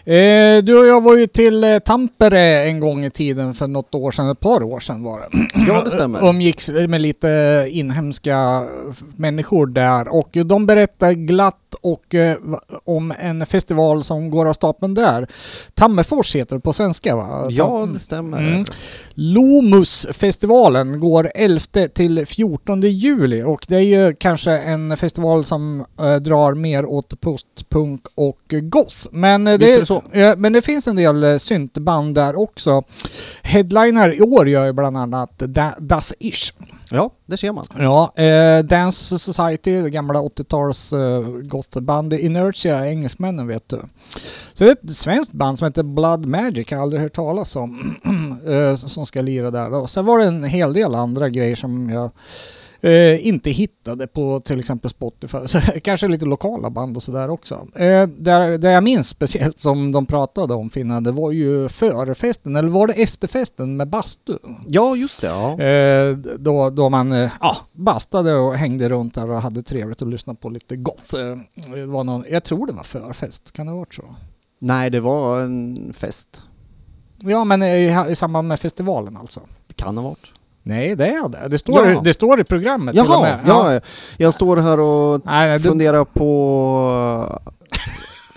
Eh, 0.06 0.64
du 0.64 0.80
och 0.80 0.88
jag 0.88 1.04
var 1.04 1.18
ju 1.18 1.28
till 1.28 1.64
eh, 1.64 1.80
Tampere 1.80 2.64
en 2.64 2.80
gång 2.80 3.06
i 3.06 3.12
tiden 3.12 3.54
för 3.54 3.68
något 3.68 3.96
år 3.96 4.12
sedan, 4.12 4.30
ett 4.30 4.40
par 4.40 4.64
år 4.64 4.80
sedan 4.80 5.04
var 5.04 5.20
det. 5.20 5.30
Ja, 5.68 5.84
det 5.84 5.90
stämmer. 5.90 6.30
Umgicks 6.30 6.70
med 6.70 7.02
lite 7.02 7.68
inhemska 7.72 8.68
människor 9.16 9.68
där 9.68 10.08
och 10.08 10.30
de 10.46 10.66
berättar 10.66 11.12
glatt 11.12 11.56
och 11.82 12.16
eh, 12.16 12.38
om 12.86 13.14
en 13.20 13.46
festival 13.46 14.04
som 14.04 14.30
går 14.30 14.46
av 14.46 14.54
stapeln 14.54 14.94
där. 14.94 15.28
Tammerfors 15.74 16.36
heter 16.36 16.56
det 16.56 16.62
på 16.62 16.74
svenska 16.74 17.16
va? 17.16 17.46
Ja, 17.50 17.88
det 17.94 18.00
stämmer. 18.00 18.40
Mm. 18.40 18.64
Lomusfestivalen 19.14 21.00
går 21.00 21.32
11 21.36 21.60
till 21.94 22.26
14 22.26 22.82
juli 22.82 23.29
och 23.34 23.66
det 23.68 23.76
är 23.76 23.80
ju 23.80 24.16
kanske 24.16 24.52
en 24.52 24.98
festival 24.98 25.46
som 25.46 25.86
eh, 26.00 26.16
drar 26.16 26.54
mer 26.54 26.86
åt 26.86 27.22
postpunk 27.22 28.06
och 28.16 28.40
goth. 28.50 29.08
Men, 29.12 29.48
eh, 29.48 29.58
Visst 29.58 29.76
är 29.76 29.80
det 29.80 29.86
så. 29.86 30.04
Ja, 30.12 30.36
men 30.36 30.54
det 30.54 30.62
finns 30.62 30.88
en 30.88 30.96
del 30.96 31.24
eh, 31.24 31.38
syntband 31.38 32.16
där 32.16 32.36
också. 32.36 32.84
Headliner 33.42 34.14
i 34.14 34.22
år 34.22 34.50
gör 34.50 34.66
ju 34.66 34.74
bland 34.74 34.98
annat 34.98 35.40
da, 35.40 35.76
Das 35.80 36.14
Ish. 36.20 36.54
Ja, 36.92 37.12
det 37.26 37.38
ser 37.38 37.52
man. 37.52 37.66
Ja, 37.78 38.14
Dance 38.64 39.20
Society, 39.20 39.82
det 39.82 39.90
gamla 39.90 40.20
80-tals 40.20 40.94
eh, 40.94 41.22
gothband. 41.24 42.14
Inertia, 42.14 42.88
engelsmännen 42.88 43.48
vet 43.48 43.70
du. 43.70 43.82
Så 44.54 44.64
det 44.64 44.70
är 44.70 44.72
ett 44.72 44.96
svenskt 44.96 45.32
band 45.32 45.58
som 45.60 45.66
heter 45.66 45.84
Blood 45.84 46.26
Magic, 46.26 46.72
jag 46.72 46.78
har 46.78 46.84
aldrig 46.84 47.02
hört 47.02 47.14
talas 47.14 47.56
om, 47.56 47.96
som 48.88 49.06
ska 49.06 49.22
lira 49.22 49.52
där. 49.52 49.74
Och 49.74 49.90
sen 49.90 50.06
var 50.06 50.20
det 50.20 50.26
en 50.26 50.44
hel 50.44 50.74
del 50.74 50.96
andra 50.96 51.30
grejer 51.30 51.56
som 51.56 51.90
jag 51.90 52.12
eh, 52.82 53.28
inte 53.28 53.52
hittade 53.52 54.08
på 54.08 54.40
till 54.40 54.60
exempel 54.60 54.90
Spotify. 54.90 55.38
Så 55.46 55.60
kanske 55.60 56.08
lite 56.08 56.26
lokala 56.26 56.70
band 56.70 56.98
och 56.98 57.04
sådär 57.04 57.30
också. 57.30 57.68
Eh, 57.76 58.08
där, 58.08 58.58
det 58.58 58.72
jag 58.72 58.84
minns 58.84 59.10
speciellt 59.10 59.60
som 59.60 59.92
de 59.92 60.06
pratade 60.06 60.54
om 60.54 60.70
Finland, 60.70 61.06
det 61.06 61.12
var 61.12 61.32
ju 61.32 61.70
förfesten, 61.70 62.56
eller 62.56 62.70
var 62.70 62.88
det 62.88 62.94
efterfesten 62.94 63.78
med 63.78 63.88
bastu? 63.88 64.38
Ja, 64.68 64.96
just 64.96 65.22
det. 65.22 65.28
Ja. 65.28 65.62
Eh, 65.62 66.18
då, 66.18 66.70
då 66.70 66.90
man 66.90 67.12
eh, 67.12 67.32
ja, 67.40 67.58
bastade 67.72 68.36
och 68.36 68.56
hängde 68.56 68.90
runt 68.90 69.16
där 69.16 69.30
och 69.30 69.42
hade 69.42 69.64
trevligt 69.64 70.02
och 70.02 70.08
lyssnade 70.08 70.40
på 70.40 70.50
lite 70.50 70.76
gott. 70.76 71.14
Eh, 71.14 71.38
det 71.74 71.86
var 71.86 72.04
någon, 72.04 72.26
jag 72.30 72.44
tror 72.44 72.68
det 72.68 72.74
var 72.74 72.84
förfest, 72.84 73.52
kan 73.52 73.66
det 73.66 73.72
ha 73.72 73.80
varit 73.80 73.94
så? 73.94 74.16
Nej, 74.60 74.90
det 74.90 75.00
var 75.00 75.42
en 75.42 75.94
fest. 75.94 76.44
Ja 77.18 77.44
men 77.44 77.64
i, 77.64 77.96
i 78.10 78.16
samband 78.16 78.48
med 78.48 78.60
festivalen 78.60 79.18
alltså? 79.18 79.42
Det 79.68 79.74
kan 79.74 79.98
ha 79.98 80.04
varit. 80.04 80.34
Nej 80.70 80.96
det 80.96 81.08
är 81.08 81.30
det. 81.30 81.48
Det 81.48 81.58
står, 81.58 81.88
Ja. 81.90 82.02
det 82.04 82.14
står 82.14 82.40
i 82.40 82.44
programmet 82.44 82.94
till 82.94 83.02
och 83.02 83.08
Jaha, 83.08 83.22
med. 83.22 83.40
ja. 83.48 83.80
jag 84.18 84.34
står 84.34 84.58
här 84.58 84.80
och 84.80 85.22
Nej, 85.26 85.50
nej, 85.50 85.58
du, 85.60 85.70
funderar 85.70 86.06
på 86.06 87.40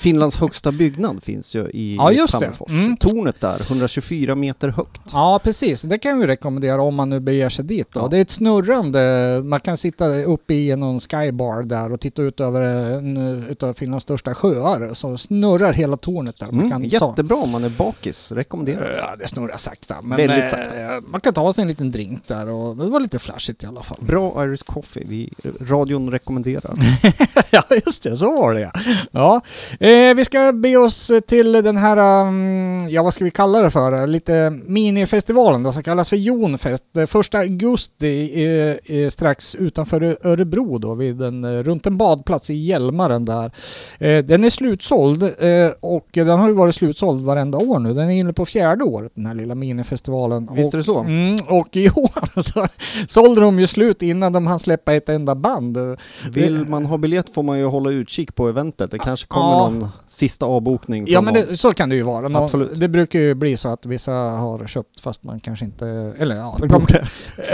Finlands 0.02 0.36
högsta 0.36 0.72
byggnad 0.72 1.22
finns 1.22 1.54
ju 1.56 1.66
i 1.72 1.96
Ja. 1.96 2.26
Tammerfors. 2.26 2.70
Mm. 2.70 2.96
Tornet 2.96 3.40
där, 3.40 3.60
124 3.60 4.34
meter 4.34 4.68
högt. 4.68 5.00
Ja 5.12 5.40
precis, 5.44 5.82
det 5.82 5.98
kan 5.98 6.18
vi 6.18 6.26
rekommendera 6.26 6.82
om 6.82 6.94
man 6.94 7.10
nu 7.10 7.20
beger 7.20 7.48
sig 7.48 7.64
dit. 7.64 7.88
Ja. 7.94 8.08
Det 8.10 8.18
är 8.18 8.22
ett 8.22 8.30
snurrande, 8.30 9.40
man 9.44 9.60
kan 9.60 9.76
sitta 9.76 10.08
uppe 10.24 10.54
i 10.54 10.76
någon 10.76 11.00
skybar 11.00 11.62
där 11.62 11.92
och 11.92 12.00
titta 12.00 12.22
ut 12.22 12.40
över 12.40 12.60
en 12.62 13.16
utav 13.50 13.72
Finlands 13.72 14.02
största 14.02 14.34
sjöar. 14.34 14.94
Så 14.94 15.16
snurrar 15.16 15.72
hela 15.72 15.96
tornet 15.96 16.38
där. 16.38 16.46
Man 16.46 16.54
Mm, 16.62 16.70
kan 16.70 16.80
ta, 17.00 17.06
jättebra 17.08 17.36
om 17.36 17.50
man 17.50 17.64
är 17.64 17.68
bakis, 17.68 18.32
rekommenderas. 18.32 18.94
Ja, 19.02 19.16
det 19.16 19.28
snurrar 19.28 19.56
sakta. 19.56 19.96
Men 20.02 20.16
Väldigt 20.16 20.38
eh, 20.38 20.46
sakta. 20.46 21.00
man 21.10 21.20
kan 21.20 21.34
ta 21.34 21.52
sig 21.52 21.62
en 21.62 21.68
liten 21.68 21.90
drink 21.92 22.22
där 22.26 22.48
och 22.48 22.76
det 22.76 22.86
var 22.90 23.00
lite 23.00 23.18
flashigt 23.18 23.62
i 23.62 23.66
alla 23.66 23.82
fall. 23.82 23.98
Bra 24.00 24.44
Irish 24.44 24.64
Coffee, 24.64 25.04
vi, 25.08 25.32
radion 25.60 26.10
rekommenderar. 26.10 26.74
ja, 27.50 27.62
just 27.86 28.02
det. 28.02 28.16
Så 28.16 28.32
var 28.36 28.54
det 28.54 28.60
ja. 28.60 28.72
ja. 29.10 29.40
Eh, 29.92 30.14
vi 30.14 30.24
ska 30.24 30.52
be 30.52 30.76
oss 30.76 31.10
till 31.26 31.52
den 31.52 31.76
här, 31.76 32.26
um, 32.26 32.88
ja 32.88 33.02
vad 33.02 33.14
ska 33.14 33.24
vi 33.24 33.30
kalla 33.30 33.58
det 33.58 33.70
för? 33.70 34.06
Lite 34.06 34.50
minifestivalen 34.66 35.62
då, 35.62 35.72
som 35.72 35.82
kallas 35.82 36.08
för 36.08 36.16
Jonfest. 36.16 36.84
Första 37.06 37.38
augusti 37.38 38.44
eh, 38.44 38.96
eh, 38.96 39.08
strax 39.08 39.54
utanför 39.54 40.16
Örebro 40.26 40.78
då, 40.78 40.94
vid 40.94 41.22
en, 41.22 41.44
eh, 41.44 41.50
runt 41.62 41.86
en 41.86 41.96
badplats 41.96 42.50
i 42.50 42.54
Hjälmaren 42.54 43.24
där. 43.24 43.52
Eh, 43.98 44.24
den 44.24 44.44
är 44.44 44.50
slutsåld 44.50 45.22
eh, 45.22 45.70
och 45.80 46.08
den 46.12 46.28
har 46.28 46.48
ju 46.48 46.54
varit 46.54 46.74
slutsåld 46.74 47.24
varenda 47.24 47.58
år 47.58 47.78
nu. 47.78 47.94
Den 47.94 48.10
är 48.10 48.14
inne 48.14 48.32
på 48.32 48.46
fjärde 48.46 48.84
året 48.84 49.12
den 49.14 49.26
här 49.26 49.34
lilla 49.34 49.54
minifestivalen. 49.54 50.48
Visst 50.52 50.74
är 50.74 50.78
det 50.78 50.84
så? 50.84 50.98
Mm, 51.00 51.36
och 51.48 51.76
i 51.76 51.88
år 51.90 52.42
så 52.42 52.66
sålde 53.08 53.40
de 53.40 53.58
ju 53.60 53.66
slut 53.66 54.02
innan 54.02 54.32
de 54.32 54.46
hann 54.46 54.58
släppa 54.58 54.92
ett 54.94 55.08
enda 55.08 55.34
band. 55.34 55.78
Vill 56.30 56.66
man 56.68 56.86
ha 56.86 56.98
biljett 56.98 57.34
får 57.34 57.42
man 57.42 57.58
ju 57.58 57.64
hålla 57.64 57.90
utkik 57.90 58.34
på 58.34 58.48
eventet. 58.48 58.90
Det 58.90 58.98
kanske 58.98 59.26
kommer 59.26 59.42
Ja. 59.52 59.68
någon 59.70 59.81
sista 60.06 60.46
avbokning 60.46 61.04
Ja 61.08 61.20
men 61.20 61.34
någon. 61.34 61.46
det, 61.46 61.56
så 61.56 61.74
kan 61.74 61.88
det 61.88 61.96
ju 61.96 62.02
vara. 62.02 62.28
Nå- 62.28 62.38
Absolut. 62.44 62.80
Det 62.80 62.88
brukar 62.88 63.18
ju 63.18 63.34
bli 63.34 63.56
så 63.56 63.68
att 63.68 63.86
vissa 63.86 64.12
har 64.12 64.66
köpt 64.66 65.00
fast 65.00 65.24
man 65.24 65.40
kanske 65.40 65.64
inte... 65.64 65.86
Eller 66.18 66.36
ja, 66.36 66.56
det 66.60 66.66
Borde. 66.68 67.08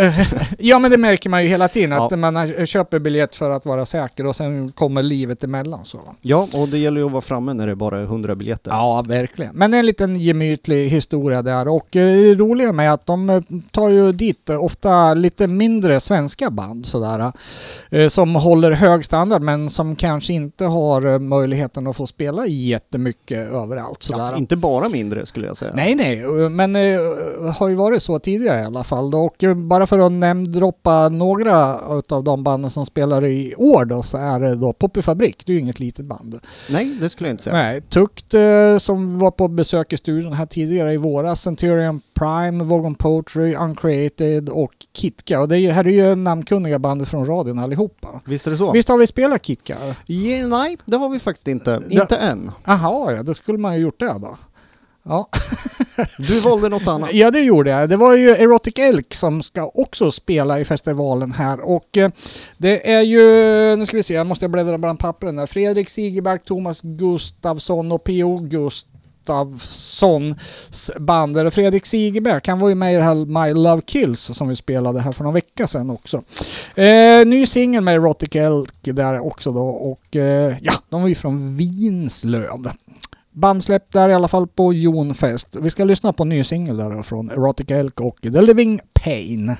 ja 0.58 0.78
men 0.78 0.90
det 0.90 0.98
märker 0.98 1.30
man 1.30 1.42
ju 1.42 1.48
hela 1.48 1.68
tiden 1.68 1.92
att 1.92 2.10
Ja. 2.10 2.16
man 2.16 2.66
köper 2.66 2.98
biljett 2.98 3.36
för 3.36 3.50
att 3.50 3.66
vara 3.66 3.86
säker 3.86 4.26
och 4.26 4.36
sen 4.36 4.72
kommer 4.72 5.02
livet 5.02 5.44
emellan 5.44 5.84
så. 5.84 6.00
Ja, 6.20 6.48
och 6.54 6.68
det 6.68 6.78
gäller 6.78 7.00
ju 7.00 7.06
att 7.06 7.12
vara 7.12 7.22
framme 7.22 7.54
när 7.54 7.66
det 7.66 7.76
bara 7.76 7.98
är 7.98 8.02
100 8.04 8.34
biljetter. 8.34 8.70
Ja, 8.70 9.02
verkligen. 9.08 9.54
Men 9.54 9.74
en 9.74 9.86
liten 9.86 10.20
gemytlig 10.20 10.88
historia 10.88 11.42
där 11.42 11.68
och 11.68 11.96
eh, 11.96 12.06
det 12.18 12.34
roliga 12.34 12.72
med 12.72 12.92
att 12.92 13.06
de 13.06 13.30
eh, 13.30 13.42
tar 13.70 13.88
ju 13.88 14.12
dit 14.12 14.50
eh, 14.50 14.64
ofta 14.64 15.14
lite 15.14 15.46
mindre 15.46 16.00
svenska 16.00 16.50
band 16.50 16.86
sådär. 16.86 17.32
Som 18.08 18.34
håller 18.34 18.70
hög 18.72 19.04
standard 19.04 19.42
men 19.42 19.70
som 19.70 19.96
kanske 19.96 20.32
inte 20.32 20.64
har 20.64 21.18
möjligheten 21.18 21.86
att 21.86 21.96
få 21.96 22.06
spela 22.06 22.17
jättemycket 22.46 23.38
överallt 23.38 24.02
sådär. 24.02 24.30
Ja, 24.30 24.36
inte 24.36 24.56
bara 24.56 24.88
mindre 24.88 25.26
skulle 25.26 25.46
jag 25.46 25.56
säga. 25.56 25.72
Nej, 25.74 25.94
nej, 25.94 26.20
eh, 26.20 26.48
men 26.48 26.76
eh, 26.76 27.00
har 27.56 27.68
ju 27.68 27.74
varit 27.74 28.02
så 28.02 28.18
tidigare 28.18 28.60
i 28.60 28.64
alla 28.64 28.84
fall. 28.84 29.14
Och 29.14 29.44
eh, 29.44 29.54
bara 29.54 29.86
för 29.86 29.98
att 29.98 30.12
namedroppa 30.12 31.08
några 31.08 31.78
av 32.08 32.24
de 32.24 32.42
banden 32.42 32.70
som 32.70 32.86
spelar 32.86 33.24
i 33.24 33.54
år 33.54 33.84
då, 33.84 34.02
så 34.02 34.18
är 34.18 34.40
det 34.40 34.54
då 34.54 34.72
Poppy 34.72 35.02
Fabrik. 35.02 35.46
Det 35.46 35.52
är 35.52 35.54
ju 35.54 35.60
inget 35.60 35.80
litet 35.80 36.04
band. 36.04 36.40
Nej, 36.70 36.96
det 37.00 37.08
skulle 37.08 37.28
jag 37.28 37.32
inte 37.34 37.42
säga. 37.42 37.56
Nej, 37.56 37.80
Tukt 37.80 38.34
eh, 38.34 38.78
som 38.78 39.18
var 39.18 39.30
på 39.30 39.48
besök 39.48 39.92
i 39.92 39.96
studion 39.96 40.32
här 40.32 40.46
tidigare 40.46 40.92
i 40.92 40.96
våras, 40.96 41.42
Centurion 41.42 42.00
Prime, 42.14 42.64
Vogon 42.64 42.94
Poetry, 42.94 43.54
Uncreated 43.54 44.48
och 44.48 44.72
Kitka. 44.92 45.40
Och 45.40 45.48
det 45.48 45.58
är 45.58 45.72
här 45.72 45.86
är 45.86 45.90
ju 45.90 46.14
namnkunniga 46.14 46.78
band 46.78 47.08
från 47.08 47.26
radion 47.26 47.58
allihopa. 47.58 48.20
Visst 48.24 48.46
är 48.46 48.50
det 48.50 48.56
så? 48.56 48.72
Visst 48.72 48.88
har 48.88 48.98
vi 48.98 49.06
spelat 49.06 49.46
Kitka? 49.46 49.76
Ja, 50.06 50.46
nej, 50.46 50.78
det 50.84 50.96
har 50.96 51.08
vi 51.08 51.18
faktiskt 51.18 51.48
inte. 51.48 51.82
Ja. 51.98 52.02
Inte 52.02 52.16
än. 52.16 52.52
Aha, 52.64 53.12
ja, 53.12 53.22
då 53.22 53.34
skulle 53.34 53.58
man 53.58 53.74
ju 53.74 53.80
gjort 53.80 54.00
det 54.00 54.18
då. 54.20 54.38
Ja. 55.02 55.28
Du 56.18 56.40
valde 56.40 56.68
något 56.68 56.88
annat. 56.88 57.10
Ja, 57.12 57.30
det 57.30 57.40
gjorde 57.40 57.70
jag. 57.70 57.88
Det 57.88 57.96
var 57.96 58.16
ju 58.16 58.30
Erotic 58.30 58.78
Elk 58.78 59.14
som 59.14 59.42
ska 59.42 59.70
också 59.74 60.10
spela 60.10 60.60
i 60.60 60.64
festivalen 60.64 61.32
här 61.32 61.60
och 61.60 61.96
eh, 61.96 62.10
det 62.58 62.92
är 62.92 63.00
ju, 63.00 63.20
nu 63.76 63.86
ska 63.86 63.96
vi 63.96 64.02
se, 64.02 64.14
jag 64.14 64.26
måste 64.26 64.48
bläddra 64.48 64.78
bland 64.78 64.98
pappren 64.98 65.36
där. 65.36 65.46
Fredrik 65.46 65.88
Sigerback, 65.88 66.44
Thomas 66.44 66.80
Gustafsson 66.82 67.92
och 67.92 68.04
P.O. 68.04 68.36
Gustafssons 69.28 70.90
band. 70.98 71.36
Där 71.36 71.50
Fredrik 71.50 71.86
Sigeberg, 71.86 72.40
han 72.46 72.58
var 72.58 72.68
ju 72.68 72.74
med 72.74 72.94
i 72.94 72.96
det 72.96 73.02
här 73.02 73.14
My 73.14 73.54
Love 73.54 73.82
Kills 73.86 74.20
som 74.20 74.48
vi 74.48 74.56
spelade 74.56 75.00
här 75.00 75.12
för 75.12 75.24
någon 75.24 75.34
vecka 75.34 75.66
sedan 75.66 75.90
också. 75.90 76.22
Eh, 76.74 77.26
ny 77.26 77.46
singel 77.46 77.84
med 77.84 77.94
Erotic 77.94 78.36
Elk 78.36 78.74
där 78.82 79.18
också 79.26 79.52
då 79.52 79.68
och 79.68 80.16
eh, 80.16 80.56
ja, 80.62 80.72
de 80.88 81.00
var 81.00 81.08
ju 81.08 81.14
från 81.14 81.56
Vinslöv. 81.56 82.70
Bandsläpp 83.32 83.92
där 83.92 84.08
i 84.08 84.14
alla 84.14 84.28
fall 84.28 84.46
på 84.46 84.72
Jonfest. 84.72 85.56
Vi 85.60 85.70
ska 85.70 85.84
lyssna 85.84 86.12
på 86.12 86.22
en 86.22 86.28
ny 86.28 86.44
singel 86.44 86.76
där 86.76 87.02
från 87.02 87.30
Erotic 87.30 87.70
Elk 87.70 88.00
och 88.00 88.18
The 88.22 88.42
Living 88.42 88.80
Pain. 88.92 89.56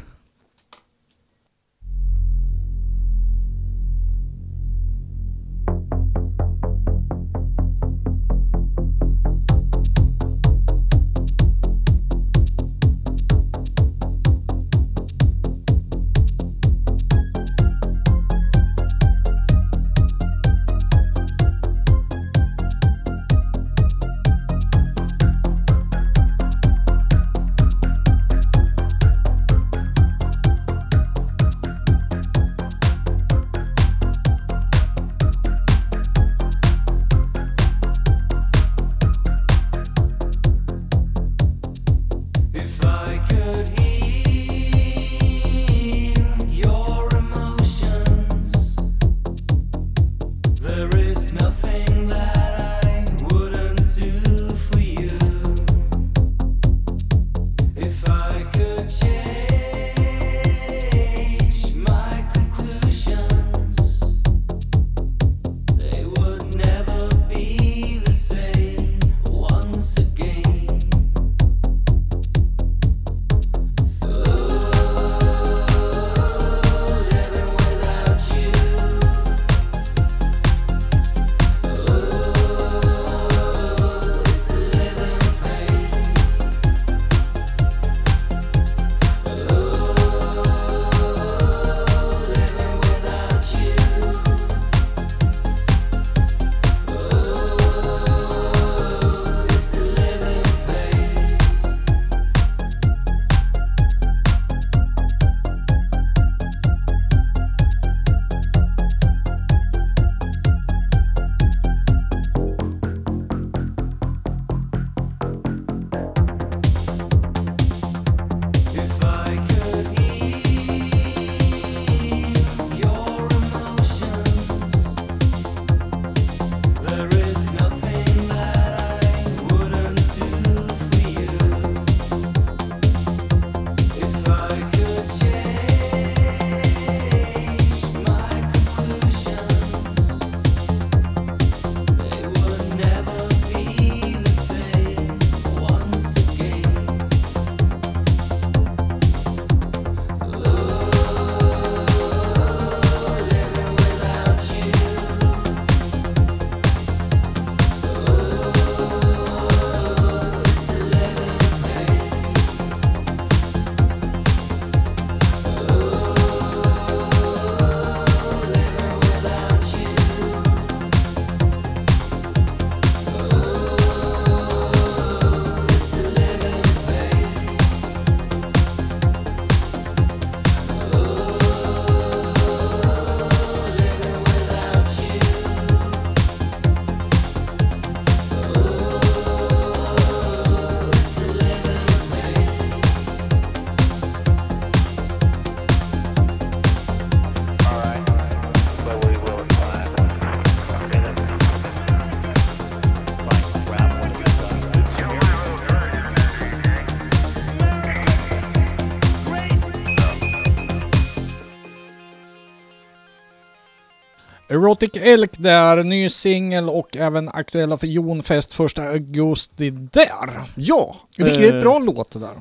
Erotic 214.59 214.90
Elk 214.94 215.30
där, 215.38 215.82
ny 215.82 216.09
singel 216.09 216.68
och 216.68 216.96
även 216.96 217.28
aktuella 217.28 217.76
för 217.76 217.86
Jonfest 217.86 218.52
första 218.52 218.82
augusti 218.82 219.70
där. 219.70 220.42
Ja! 220.54 220.96
Riktigt 221.16 221.54
eh, 221.54 221.61
bra 221.61 221.78
låt 221.78 222.11
det 222.11 222.18
där. 222.18 222.34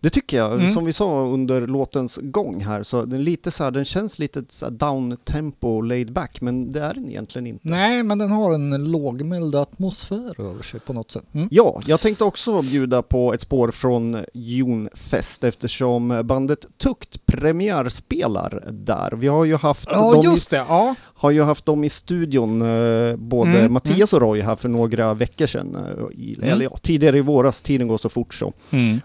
Det 0.00 0.10
tycker 0.10 0.36
jag. 0.36 0.52
Mm. 0.52 0.68
Som 0.68 0.84
vi 0.84 0.92
sa 0.92 1.26
under 1.26 1.66
låtens 1.66 2.18
gång 2.22 2.60
här, 2.60 2.82
så 2.82 3.04
den, 3.04 3.24
lite 3.24 3.50
så 3.50 3.64
här, 3.64 3.70
den 3.70 3.84
känns 3.84 4.18
lite 4.18 4.44
så 4.48 4.64
här 4.66 4.72
down 4.72 5.16
tempo, 5.16 5.80
laid 5.80 6.12
back, 6.12 6.40
men 6.40 6.72
det 6.72 6.80
är 6.80 6.94
den 6.94 7.08
egentligen 7.08 7.46
inte. 7.46 7.68
Nej, 7.68 8.02
men 8.02 8.18
den 8.18 8.30
har 8.30 8.54
en 8.54 8.84
lågmäld 8.84 9.54
atmosfär 9.54 10.40
över 10.40 10.62
sig 10.62 10.80
på 10.80 10.92
något 10.92 11.10
sätt. 11.10 11.24
Mm. 11.32 11.48
Ja, 11.50 11.82
jag 11.86 12.00
tänkte 12.00 12.24
också 12.24 12.62
bjuda 12.62 13.02
på 13.02 13.34
ett 13.34 13.40
spår 13.40 13.70
från 13.70 14.24
Jonfest 14.34 15.44
eftersom 15.44 16.20
bandet 16.24 16.66
Tukt 16.78 17.26
premiärspelar 17.26 18.64
där. 18.70 19.12
Vi 19.16 19.26
har 19.28 19.44
ju 19.44 19.56
haft, 19.56 19.88
Ja, 19.92 20.12
dem, 20.12 20.24
i, 20.24 20.28
just 20.28 20.50
det. 20.50 20.56
Ja. 20.68 20.94
har 21.00 21.30
ju 21.30 21.42
haft 21.42 21.66
dem 21.66 21.84
i 21.84 21.88
studion, 21.88 22.62
eh, 22.62 23.16
både 23.16 23.50
Mm, 23.60 23.72
Mattias 23.72 24.12
och 24.12 24.20
Roy 24.20 24.40
här 24.40 24.56
för 24.56 24.68
några 24.68 25.14
veckor 25.14 25.46
sedan. 25.46 25.74
eh, 25.76 26.18
I, 26.20 26.34
Mm. 26.40 26.48
Eller 26.50 26.64
ja, 26.64 26.76
tidigare 26.82 27.18
i 27.18 27.20
våras, 27.20 27.62
tiden 27.62 27.88
går 27.88 27.98
så 27.98 28.08
fort 28.08 28.34
så. 28.34 28.52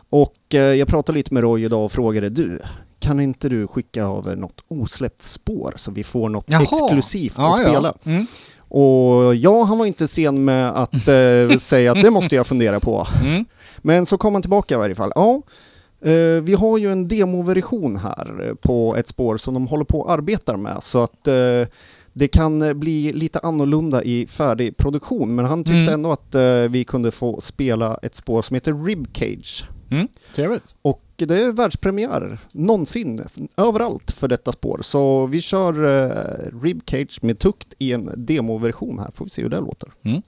Och 0.09 0.33
eh, 0.44 0.44
jag 0.53 0.87
pratade 0.87 1.17
lite 1.17 1.33
med 1.33 1.43
Roy 1.43 1.65
idag 1.65 1.85
och 1.85 1.91
frågade 1.91 2.29
du, 2.29 2.59
kan 2.99 3.19
inte 3.19 3.49
du 3.49 3.67
skicka 3.67 4.03
över 4.03 4.35
något 4.35 4.61
osläppt 4.67 5.23
spår 5.23 5.73
så 5.77 5.91
vi 5.91 6.03
får 6.03 6.29
något 6.29 6.45
Jaha. 6.47 6.61
exklusivt 6.63 7.33
Ja, 7.37 7.49
att 7.49 7.55
spela? 7.67 7.93
Ja. 8.03 8.11
Mm. 8.11 8.25
Och 8.67 9.35
ja, 9.35 9.63
han 9.63 9.77
var 9.77 9.85
inte 9.85 10.07
sen 10.07 10.45
med 10.45 10.69
att 10.69 11.07
eh, 11.07 11.57
säga 11.59 11.91
att 11.91 12.01
det 12.01 12.11
måste 12.11 12.35
jag 12.35 12.47
fundera 12.47 12.79
på. 12.79 13.07
Mm. 13.25 13.45
Men 13.77 14.05
så 14.05 14.17
kom 14.17 14.33
han 14.33 14.41
tillbaka 14.41 14.75
i 14.75 14.77
varje 14.77 14.95
fall. 14.95 15.11
Ja, 15.15 15.41
eh, 16.09 16.43
vi 16.43 16.53
har 16.53 16.77
ju 16.77 16.91
en 16.91 17.07
demoversion 17.07 17.95
här 17.97 18.47
eh, 18.47 18.53
på 18.55 18.95
ett 18.95 19.07
spår 19.07 19.37
som 19.37 19.53
de 19.53 19.67
håller 19.67 19.85
på 19.85 19.99
och 19.99 20.11
arbetar 20.11 20.57
med 20.57 20.77
så 20.83 21.03
att 21.03 21.27
eh, 21.27 21.67
det 22.13 22.27
kan 22.27 22.61
eh, 22.61 22.73
bli 22.73 23.13
lite 23.13 23.39
annorlunda 23.39 24.03
i 24.03 24.27
färdig 24.27 24.77
produktion 24.77 25.35
men 25.35 25.45
han 25.45 25.63
tyckte 25.63 25.77
Mm. 25.77 25.93
ändå 25.93 26.11
att 26.11 26.35
eh, 26.35 26.43
vi 26.69 26.83
kunde 26.87 27.11
få 27.11 27.41
spela 27.41 27.99
ett 28.01 28.15
spår 28.15 28.41
som 28.41 28.53
heter 28.53 28.85
Ribcage. 28.85 29.65
Trevligt. 30.35 30.75
Och 30.81 31.01
det 31.15 31.39
är 31.39 31.51
världspremiär 31.51 32.39
någonsin 32.51 33.21
överallt 33.57 34.11
för 34.11 34.27
detta 34.27 34.51
spår. 34.51 34.79
Så 34.81 35.25
vi 35.25 35.41
kör 35.41 35.83
uh, 35.83 36.61
Ribcage 36.61 37.19
med 37.21 37.39
tukt 37.39 37.73
i 37.77 37.93
en 37.93 38.11
demoversion 38.17 38.99
här, 38.99 39.11
får 39.11 39.25
vi 39.25 39.29
se 39.29 39.41
hur 39.41 39.49
det 39.49 39.59
låter. 39.59 39.89
Mm. 40.03 40.21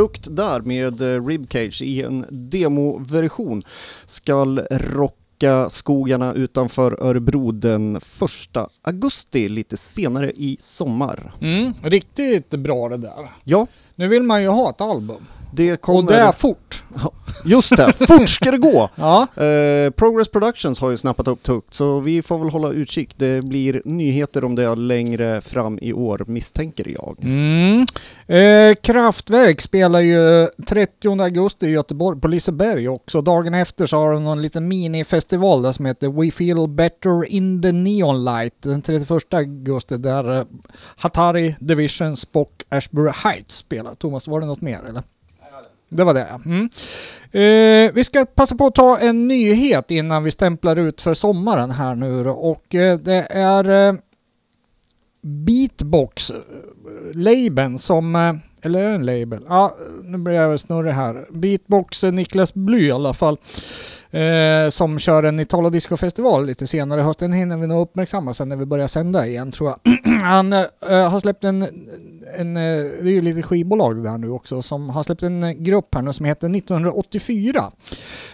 Tukt 0.00 0.36
där 0.36 0.60
med 0.60 1.00
eh, 1.00 1.26
Ribcage 1.26 1.82
i 1.82 2.02
en 2.02 2.26
demoversion 2.30 3.62
skall 4.06 4.58
rocka 4.70 5.70
skogarna 5.70 6.34
utanför 6.34 7.02
Örebro 7.02 7.52
den 7.52 7.96
1 7.96 8.02
augusti, 8.82 9.48
lite 9.48 9.76
senare 9.76 10.30
i 10.30 10.56
sommar. 10.60 11.32
Mm, 11.40 11.72
riktigt 11.82 12.50
bra 12.50 12.88
det 12.88 12.96
där. 12.96 13.30
Ja, 13.44 13.66
Nu 13.94 14.08
vill 14.08 14.22
man 14.22 14.42
ju 14.42 14.48
ha 14.48 14.70
ett 14.70 14.80
album. 14.80 15.26
Det 15.52 15.72
Och 15.72 15.80
kommer... 15.80 16.12
det 16.12 16.18
är 16.18 16.32
fort. 16.32 16.84
Just 17.44 17.76
det, 17.76 17.92
fort 17.92 18.28
ska 18.28 18.50
det 18.50 18.58
gå! 18.58 18.90
Ja. 19.00 19.26
Eh, 19.44 19.90
Progress 19.90 20.28
Productions 20.28 20.80
har 20.80 20.90
ju 20.90 20.96
snappat 20.96 21.28
upp 21.28 21.42
Tukt, 21.42 21.74
så 21.74 22.00
vi 22.00 22.22
får 22.22 22.38
väl 22.38 22.50
hålla 22.50 22.68
utkik. 22.68 23.14
Det 23.16 23.44
blir 23.44 23.82
nyheter 23.84 24.44
om 24.44 24.54
det 24.54 24.74
längre 24.74 25.40
fram 25.40 25.78
i 25.82 25.92
år, 25.92 26.24
misstänker 26.26 26.88
jag. 26.88 27.16
Mm. 27.22 27.86
Eh, 28.26 28.74
Kraftwerk 28.74 29.60
spelar 29.60 30.00
ju 30.00 30.48
30 30.66 31.22
augusti 31.22 31.66
i 31.66 31.70
Göteborg 31.70 32.20
på 32.20 32.28
Liseberg 32.28 32.88
också. 32.88 33.22
Dagen 33.22 33.54
efter 33.54 33.86
så 33.86 33.96
har 33.96 34.12
de 34.12 34.24
någon 34.24 34.42
liten 34.42 34.68
minifestival 34.68 35.62
där 35.62 35.72
som 35.72 35.86
heter 35.86 36.08
We 36.08 36.30
Feel 36.30 36.68
Better 36.68 37.24
in 37.24 37.62
the 37.62 37.72
Neon 37.72 38.24
Light 38.24 38.54
den 38.62 38.82
31 38.82 39.34
augusti 39.34 39.96
där 39.96 40.38
eh, 40.38 40.44
Hatari 40.96 41.56
Division 41.60 42.16
Spock 42.16 42.62
Ashbury 42.68 43.12
Heights 43.24 43.56
spelar. 43.56 43.94
Thomas, 43.94 44.28
var 44.28 44.40
det 44.40 44.46
något 44.46 44.60
mer 44.60 44.80
eller? 44.88 45.02
Det 45.90 46.04
var 46.04 46.14
det 46.14 46.26
ja. 46.30 46.40
Mm. 46.44 46.68
Eh, 47.32 47.92
vi 47.94 48.04
ska 48.04 48.24
passa 48.24 48.56
på 48.56 48.66
att 48.66 48.74
ta 48.74 48.98
en 48.98 49.28
nyhet 49.28 49.90
innan 49.90 50.24
vi 50.24 50.30
stämplar 50.30 50.76
ut 50.76 51.00
för 51.00 51.14
sommaren 51.14 51.70
här 51.70 51.94
nu 51.94 52.24
då. 52.24 52.30
och 52.30 52.74
eh, 52.74 52.98
det 52.98 53.26
är 53.30 53.88
eh, 53.88 53.94
Beatbox-labeln 55.22 57.74
eh, 57.74 57.78
som, 57.78 58.16
eh, 58.16 58.34
eller 58.62 58.80
är 58.80 58.88
det 58.88 58.94
en 58.94 59.06
label? 59.06 59.44
Ja, 59.48 59.76
nu 60.04 60.18
blir 60.18 60.34
jag 60.34 60.48
väl 60.48 60.58
snurrig 60.58 60.92
här. 60.92 61.26
Beatbox 61.30 62.04
eh, 62.04 62.12
Niklas 62.12 62.54
Bly 62.54 62.86
i 62.86 62.92
alla 62.92 63.14
fall. 63.14 63.38
Eh, 64.10 64.68
som 64.68 64.98
kör 64.98 65.22
en 65.22 65.40
Italo 65.40 65.70
Disco 65.70 65.96
festival 65.96 66.46
lite 66.46 66.66
senare 66.66 67.00
i 67.00 67.04
höst. 67.04 67.18
Den 67.18 67.32
hinner 67.32 67.56
vi 67.56 67.66
nog 67.66 67.82
uppmärksamma 67.82 68.34
sen 68.34 68.48
när 68.48 68.56
vi 68.56 68.64
börjar 68.64 68.86
sända 68.86 69.26
igen 69.26 69.52
tror 69.52 69.70
jag. 69.84 69.98
Han 70.22 70.52
eh, 70.52 70.68
har 70.88 71.20
släppt 71.20 71.44
en, 71.44 71.62
en, 72.36 72.56
eh, 72.56 72.62
det 72.62 73.08
är 73.08 73.12
ju 73.12 73.20
lite 73.20 73.42
skivbolag 73.42 73.96
det 73.96 74.02
där 74.02 74.18
nu 74.18 74.30
också, 74.30 74.62
som 74.62 74.90
har 74.90 75.02
släppt 75.02 75.22
en 75.22 75.64
grupp 75.64 75.94
här 75.94 76.02
nu 76.02 76.12
som 76.12 76.26
heter 76.26 76.56
1984. 76.56 77.72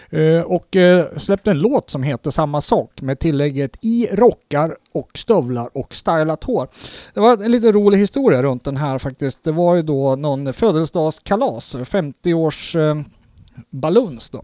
Eh, 0.09 0.41
och 0.41 0.75
eh, 0.75 1.17
släppte 1.17 1.51
en 1.51 1.59
låt 1.59 1.89
som 1.89 2.03
heter 2.03 2.31
samma 2.31 2.61
sak 2.61 3.01
med 3.01 3.19
tillägget 3.19 3.77
i 3.81 4.07
rockar 4.11 4.77
och 4.91 5.09
stövlar 5.17 5.77
och 5.77 5.95
stylat 5.95 6.43
hår. 6.43 6.67
Det 7.13 7.19
var 7.19 7.43
en 7.43 7.51
lite 7.51 7.71
rolig 7.71 7.97
historia 7.97 8.43
runt 8.43 8.63
den 8.63 8.77
här 8.77 8.97
faktiskt. 8.97 9.43
Det 9.43 9.51
var 9.51 9.75
ju 9.75 9.81
då 9.81 10.15
någon 10.15 10.53
födelsedagskalas, 10.53 11.75
50 11.83 12.33
års 12.33 12.75
eh, 12.75 12.95
baluns 13.69 14.29
då. 14.29 14.43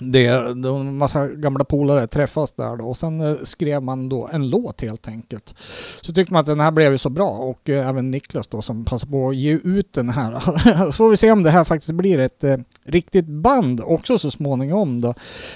Det, 0.00 0.26
en 0.26 0.96
massa 0.96 1.28
gamla 1.28 1.64
polare 1.64 2.06
träffas 2.06 2.52
där 2.52 2.76
då 2.76 2.84
och 2.84 2.96
sen 2.96 3.20
eh, 3.20 3.36
skrev 3.42 3.82
man 3.82 4.08
då 4.08 4.28
en 4.32 4.50
låt 4.50 4.80
helt 4.80 5.08
enkelt. 5.08 5.54
Så 6.00 6.12
tyckte 6.12 6.32
man 6.32 6.40
att 6.40 6.46
den 6.46 6.60
här 6.60 6.70
blev 6.70 6.92
ju 6.92 6.98
så 6.98 7.08
bra 7.08 7.30
och 7.30 7.68
eh, 7.68 7.88
även 7.88 8.10
Niklas 8.10 8.48
då 8.48 8.62
som 8.62 8.84
passade 8.84 9.12
på 9.12 9.28
att 9.28 9.36
ge 9.36 9.52
ut 9.64 9.92
den 9.92 10.08
här. 10.08 10.40
så 10.86 10.92
får 10.92 11.10
vi 11.10 11.16
se 11.16 11.30
om 11.30 11.42
det 11.42 11.50
här 11.50 11.64
faktiskt 11.64 11.92
blir 11.92 12.18
ett 12.18 12.44
eh, 12.44 12.56
riktigt 12.84 13.26
band 13.26 13.80
också 13.84 14.18
så 14.18 14.30
småningom 14.30 15.00
då. 15.00 15.14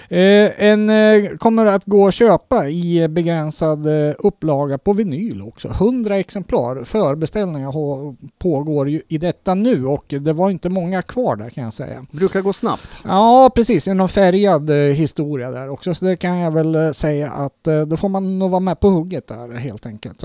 Eh, 0.09 0.65
en 0.65 0.91
eh, 0.91 1.37
kommer 1.37 1.67
att 1.67 1.85
gå 1.85 2.07
att 2.07 2.15
köpa 2.15 2.69
i 2.69 3.09
begränsad 3.09 3.87
upplaga 4.19 4.79
på 4.79 4.93
vinyl 4.93 5.43
också. 5.43 5.69
100 5.69 6.19
exemplar. 6.19 6.85
Förbeställningar 6.85 7.73
pågår 8.39 8.89
ju 8.89 9.03
i 9.09 9.19
detta 9.19 9.55
nu 9.55 9.87
och 9.87 10.05
det 10.09 10.33
var 10.33 10.51
inte 10.51 10.69
många 10.69 11.03
kvar 11.03 11.37
där 11.37 11.51
kan 11.51 11.65
jag 11.65 11.73
säga. 11.73 12.07
Brukar 12.11 12.41
gå 12.41 12.53
snabbt. 12.53 12.99
Ja, 13.05 13.51
precis. 13.55 13.89
En 13.89 13.97
någon 13.97 14.09
färgad 14.33 14.71
eh, 14.71 14.77
historia 14.77 15.51
där 15.51 15.69
också. 15.69 15.95
Så 15.95 16.05
det 16.05 16.17
kan 16.17 16.37
jag 16.39 16.51
väl 16.51 16.75
eh, 16.75 16.91
säga 16.93 17.31
att 17.33 17.67
eh, 17.67 17.81
då 17.81 17.97
får 17.97 18.09
man 18.09 18.39
nog 18.39 18.51
vara 18.51 18.61
med 18.61 18.81
på 18.81 18.89
hugget 18.91 19.27
där 19.27 19.53
helt 19.57 19.87
enkelt. 19.87 20.25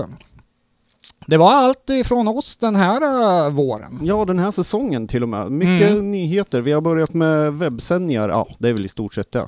Det 1.26 1.36
var 1.36 1.52
allt 1.52 1.90
ifrån 1.90 2.28
oss 2.28 2.56
den 2.56 2.76
här 2.76 3.50
våren. 3.50 4.00
Ja, 4.02 4.24
den 4.24 4.38
här 4.38 4.50
säsongen 4.50 5.06
till 5.06 5.22
och 5.22 5.28
med. 5.28 5.50
Mycket 5.52 5.90
Mm. 5.90 6.10
nyheter. 6.10 6.60
Vi 6.60 6.72
har 6.72 6.80
börjat 6.80 7.14
med 7.14 7.52
webbsändningar. 7.54 8.28
Ja, 8.28 8.48
det 8.58 8.68
är 8.68 8.72
väl 8.72 8.84
i 8.84 8.88
stort 8.88 9.14
sett 9.14 9.32
det. 9.32 9.46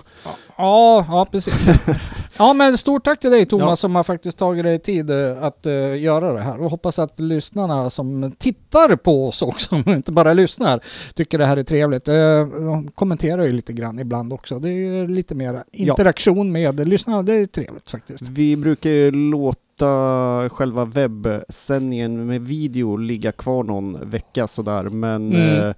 Ja, 0.56 1.04
ja 1.08 1.26
precis. 1.30 1.68
ja, 2.38 2.52
men 2.54 2.78
stort 2.78 3.04
tack 3.04 3.20
till 3.20 3.30
dig 3.30 3.46
Thomas 3.46 3.68
Ja. 3.68 3.76
som 3.76 3.94
har 3.94 4.02
faktiskt 4.02 4.38
tagit 4.38 4.64
dig 4.64 4.78
tid 4.78 5.10
eh, 5.10 5.42
att 5.42 5.66
eh, 5.66 5.96
göra 6.02 6.32
det 6.32 6.40
här 6.40 6.60
och 6.62 6.70
hoppas 6.70 6.98
att 6.98 7.20
lyssnarna 7.20 7.90
som 7.90 8.32
tittar 8.38 8.96
på 8.96 9.28
oss 9.28 9.42
också, 9.42 9.74
inte 9.86 10.12
bara 10.12 10.32
lyssnar, 10.32 10.80
tycker 11.14 11.38
det 11.38 11.46
här 11.46 11.56
är 11.56 11.62
trevligt. 11.62 12.08
Eh, 12.08 12.14
de 12.46 12.88
kommenterar 12.94 13.42
ju 13.46 13.52
lite 13.52 13.72
grann 13.72 13.98
ibland 13.98 14.32
också. 14.32 14.58
Det 14.58 14.68
är 14.70 15.08
lite 15.08 15.34
mer 15.34 15.64
interaktion 15.72 16.52
med 16.52 16.88
lyssnarna. 16.88 17.22
Det 17.22 17.34
är 17.34 17.46
trevligt 17.46 17.90
faktiskt. 17.90 18.28
Vi 18.28 18.56
brukar 18.56 18.90
ju 18.90 19.10
låta 19.10 20.48
själva 20.48 20.84
webbsändningen 20.84 22.26
med 22.26 22.40
video 22.42 22.96
ligga 22.96 23.32
kvar 23.32 23.64
någon 23.64 24.10
vecka 24.10 24.46
sådär, 24.46 24.82
men 24.82 25.32
Mm. 25.32 25.58
eh, 25.68 25.74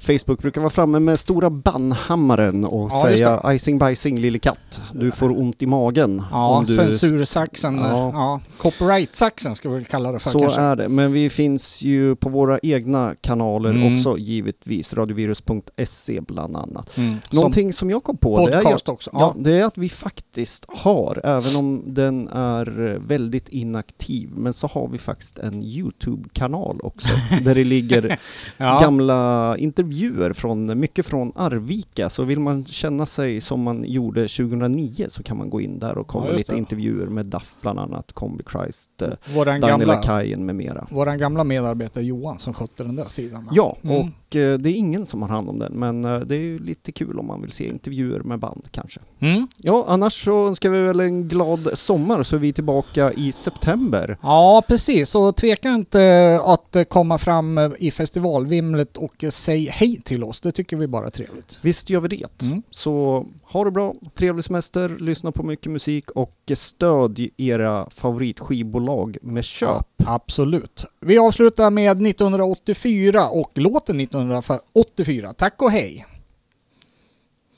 Facebook 0.00 0.38
brukar 0.42 0.60
vara 0.60 0.70
framme 0.70 1.00
med 1.00 1.18
stora 1.20 1.50
bannhammaren 1.50 2.64
och 2.64 2.90
Ja, 2.92 3.02
säga 3.02 3.42
icing 3.54 3.78
bajsing 3.78 4.18
lille 4.18 4.38
katt, 4.38 4.80
du 4.94 5.10
får 5.10 5.38
ont 5.40 5.62
i 5.62 5.66
magen. 5.66 6.22
Ja, 6.30 6.48
om 6.48 6.64
du 6.64 6.74
censursaxen. 6.74 7.78
Ja. 7.78 8.10
Ja. 8.12 8.40
copyright-saxen 8.58 9.54
ska 9.54 9.68
vi 9.68 9.84
kalla 9.84 10.12
det 10.12 10.18
för 10.18 10.30
Så 10.30 10.38
kanske. 10.40 10.60
är 10.60 10.76
det, 10.76 10.88
men 10.88 11.12
vi 11.12 11.30
finns 11.30 11.82
ju 11.82 12.16
på 12.16 12.28
våra 12.28 12.58
egna 12.62 13.14
kanaler 13.20 13.70
Mm. 13.70 13.94
också 13.94 14.18
givetvis, 14.18 14.94
radiovirus.se 14.94 16.20
bland 16.20 16.56
annat. 16.56 16.96
Mm. 16.96 17.16
Någonting 17.30 17.72
som 17.72 17.90
jag 17.90 18.04
kom 18.04 18.16
på, 18.16 18.46
det 18.46 18.54
är, 18.54 18.62
podcast 18.62 18.88
också. 18.88 19.10
ja, 19.12 19.20
Ja. 19.20 19.34
det 19.42 19.58
är 19.60 19.64
att 19.64 19.78
vi 19.78 19.88
faktiskt 19.88 20.64
har, 20.68 21.20
även 21.24 21.56
om 21.56 21.82
den 21.86 22.28
är 22.28 22.98
väldigt 23.06 23.48
inaktiv, 23.48 24.30
men 24.34 24.52
så 24.52 24.66
har 24.66 24.88
vi 24.88 24.98
faktiskt 24.98 25.38
en 25.38 25.62
YouTube-kanal 25.62 26.80
också, 26.82 27.08
där 27.44 27.54
det 27.54 27.64
ligger 27.64 28.18
gamla 28.58 29.56
intervjuer 29.58 29.89
från, 30.32 30.78
mycket 30.80 31.06
från 31.06 31.32
Arvika, 31.36 32.10
så 32.10 32.22
vill 32.22 32.40
man 32.40 32.64
känna 32.64 33.06
sig 33.06 33.40
som 33.40 33.62
man 33.62 33.84
gjorde 33.84 34.20
2009 34.28 35.06
så 35.08 35.22
kan 35.22 35.36
man 35.38 35.50
gå 35.50 35.60
in 35.60 35.78
där 35.78 35.98
och 35.98 36.06
kolla 36.06 36.26
Ja, 36.26 36.32
lite 36.32 36.52
det. 36.52 36.58
intervjuer 36.58 37.06
med 37.06 37.26
Duff 37.26 37.54
bland 37.60 37.78
annat, 37.78 38.12
Combi 38.12 38.44
Christ, 38.52 39.02
eh, 39.02 39.08
Våran 39.34 39.60
Daniel 39.60 39.78
gamla, 39.78 39.94
Lakajen 39.94 40.46
med 40.46 40.54
mera. 40.56 40.86
våran 40.90 41.18
gamla 41.18 41.44
medarbetare 41.44 42.04
Johan 42.04 42.38
som 42.38 42.54
skötte 42.54 42.84
den 42.84 42.96
där 42.96 43.04
sidan. 43.08 43.48
Ja, 43.52 43.76
Mm. 43.82 43.96
och 43.96 44.06
det 44.32 44.70
är 44.70 44.74
ingen 44.74 45.06
som 45.06 45.22
har 45.22 45.28
hand 45.28 45.48
om 45.48 45.58
den, 45.58 45.72
men 45.72 46.04
eh, 46.04 46.20
det 46.20 46.34
är 46.34 46.40
ju 46.40 46.58
lite 46.58 46.92
kul 46.92 47.18
om 47.18 47.26
man 47.26 47.42
vill 47.42 47.52
se 47.52 47.68
intervjuer 47.68 48.20
med 48.20 48.38
band 48.38 48.64
kanske. 48.70 49.00
Mm. 49.20 49.48
Ja, 49.56 49.84
annars 49.88 50.24
så 50.24 50.46
önskar 50.46 50.70
vi 50.70 50.80
väl 50.80 51.00
en 51.00 51.28
glad 51.28 51.70
sommar 51.74 52.22
så 52.22 52.36
är 52.36 52.40
vi 52.40 52.52
tillbaka 52.52 53.12
i 53.12 53.32
september. 53.32 54.18
Ja, 54.22 54.62
precis. 54.68 55.14
Och 55.14 55.36
tveka 55.36 55.68
inte 55.68 56.40
att 56.44 56.76
eh, 56.76 56.84
komma 56.84 57.18
fram 57.18 57.58
eh, 57.58 57.70
i 57.78 57.90
festivalvimlet 57.90 58.96
och 58.96 59.24
eh, 59.24 59.30
säg 59.30 59.68
hej 59.70 60.00
till 60.04 60.24
oss. 60.24 60.40
Det 60.40 60.52
tycker 60.52 60.76
vi 60.76 60.86
bara 60.86 61.06
är 61.06 61.10
trevligt. 61.10 61.58
Visst 61.62 61.90
gör 61.90 62.00
vi 62.00 62.08
det. 62.08 62.42
Mm. 62.42 62.62
Så 62.70 63.26
ha 63.52 63.64
det 63.64 63.70
bra, 63.70 63.94
trevlig 64.14 64.44
semester, 64.44 64.96
lyssna 65.00 65.32
på 65.32 65.42
mycket 65.42 65.72
musik 65.72 66.10
och 66.10 66.36
stöd 66.54 67.28
era 67.36 67.90
favoritskivbolag 67.90 69.16
med 69.22 69.44
köp. 69.44 69.86
Absolut. 70.06 70.84
Vi 71.00 71.18
avslutar 71.18 71.70
med 71.70 72.06
1984 72.06 73.28
och 73.28 73.52
låten 73.54 74.00
1984. 74.00 75.32
Tack 75.32 75.62
och 75.62 75.70
hej! 75.70 76.06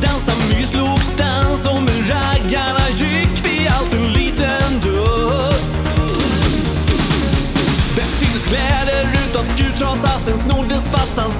dansa 0.00 0.32
mysloksdans 0.50 1.66
och 1.66 1.82
med 1.82 2.00
raggarna 2.10 2.88
gick 2.96 3.44
vi 3.44 3.68
allt 3.68 3.94
en 3.94 4.12
liten 4.12 4.80
dust. 4.82 5.72
Det 7.96 8.02
syntes 8.18 8.44
kläder 8.44 9.08
utav 9.28 9.44
skruvtrasa, 9.44 10.18
sen 10.24 10.38
snoddes 10.38 10.84
fast 10.90 11.18
hans 11.18 11.38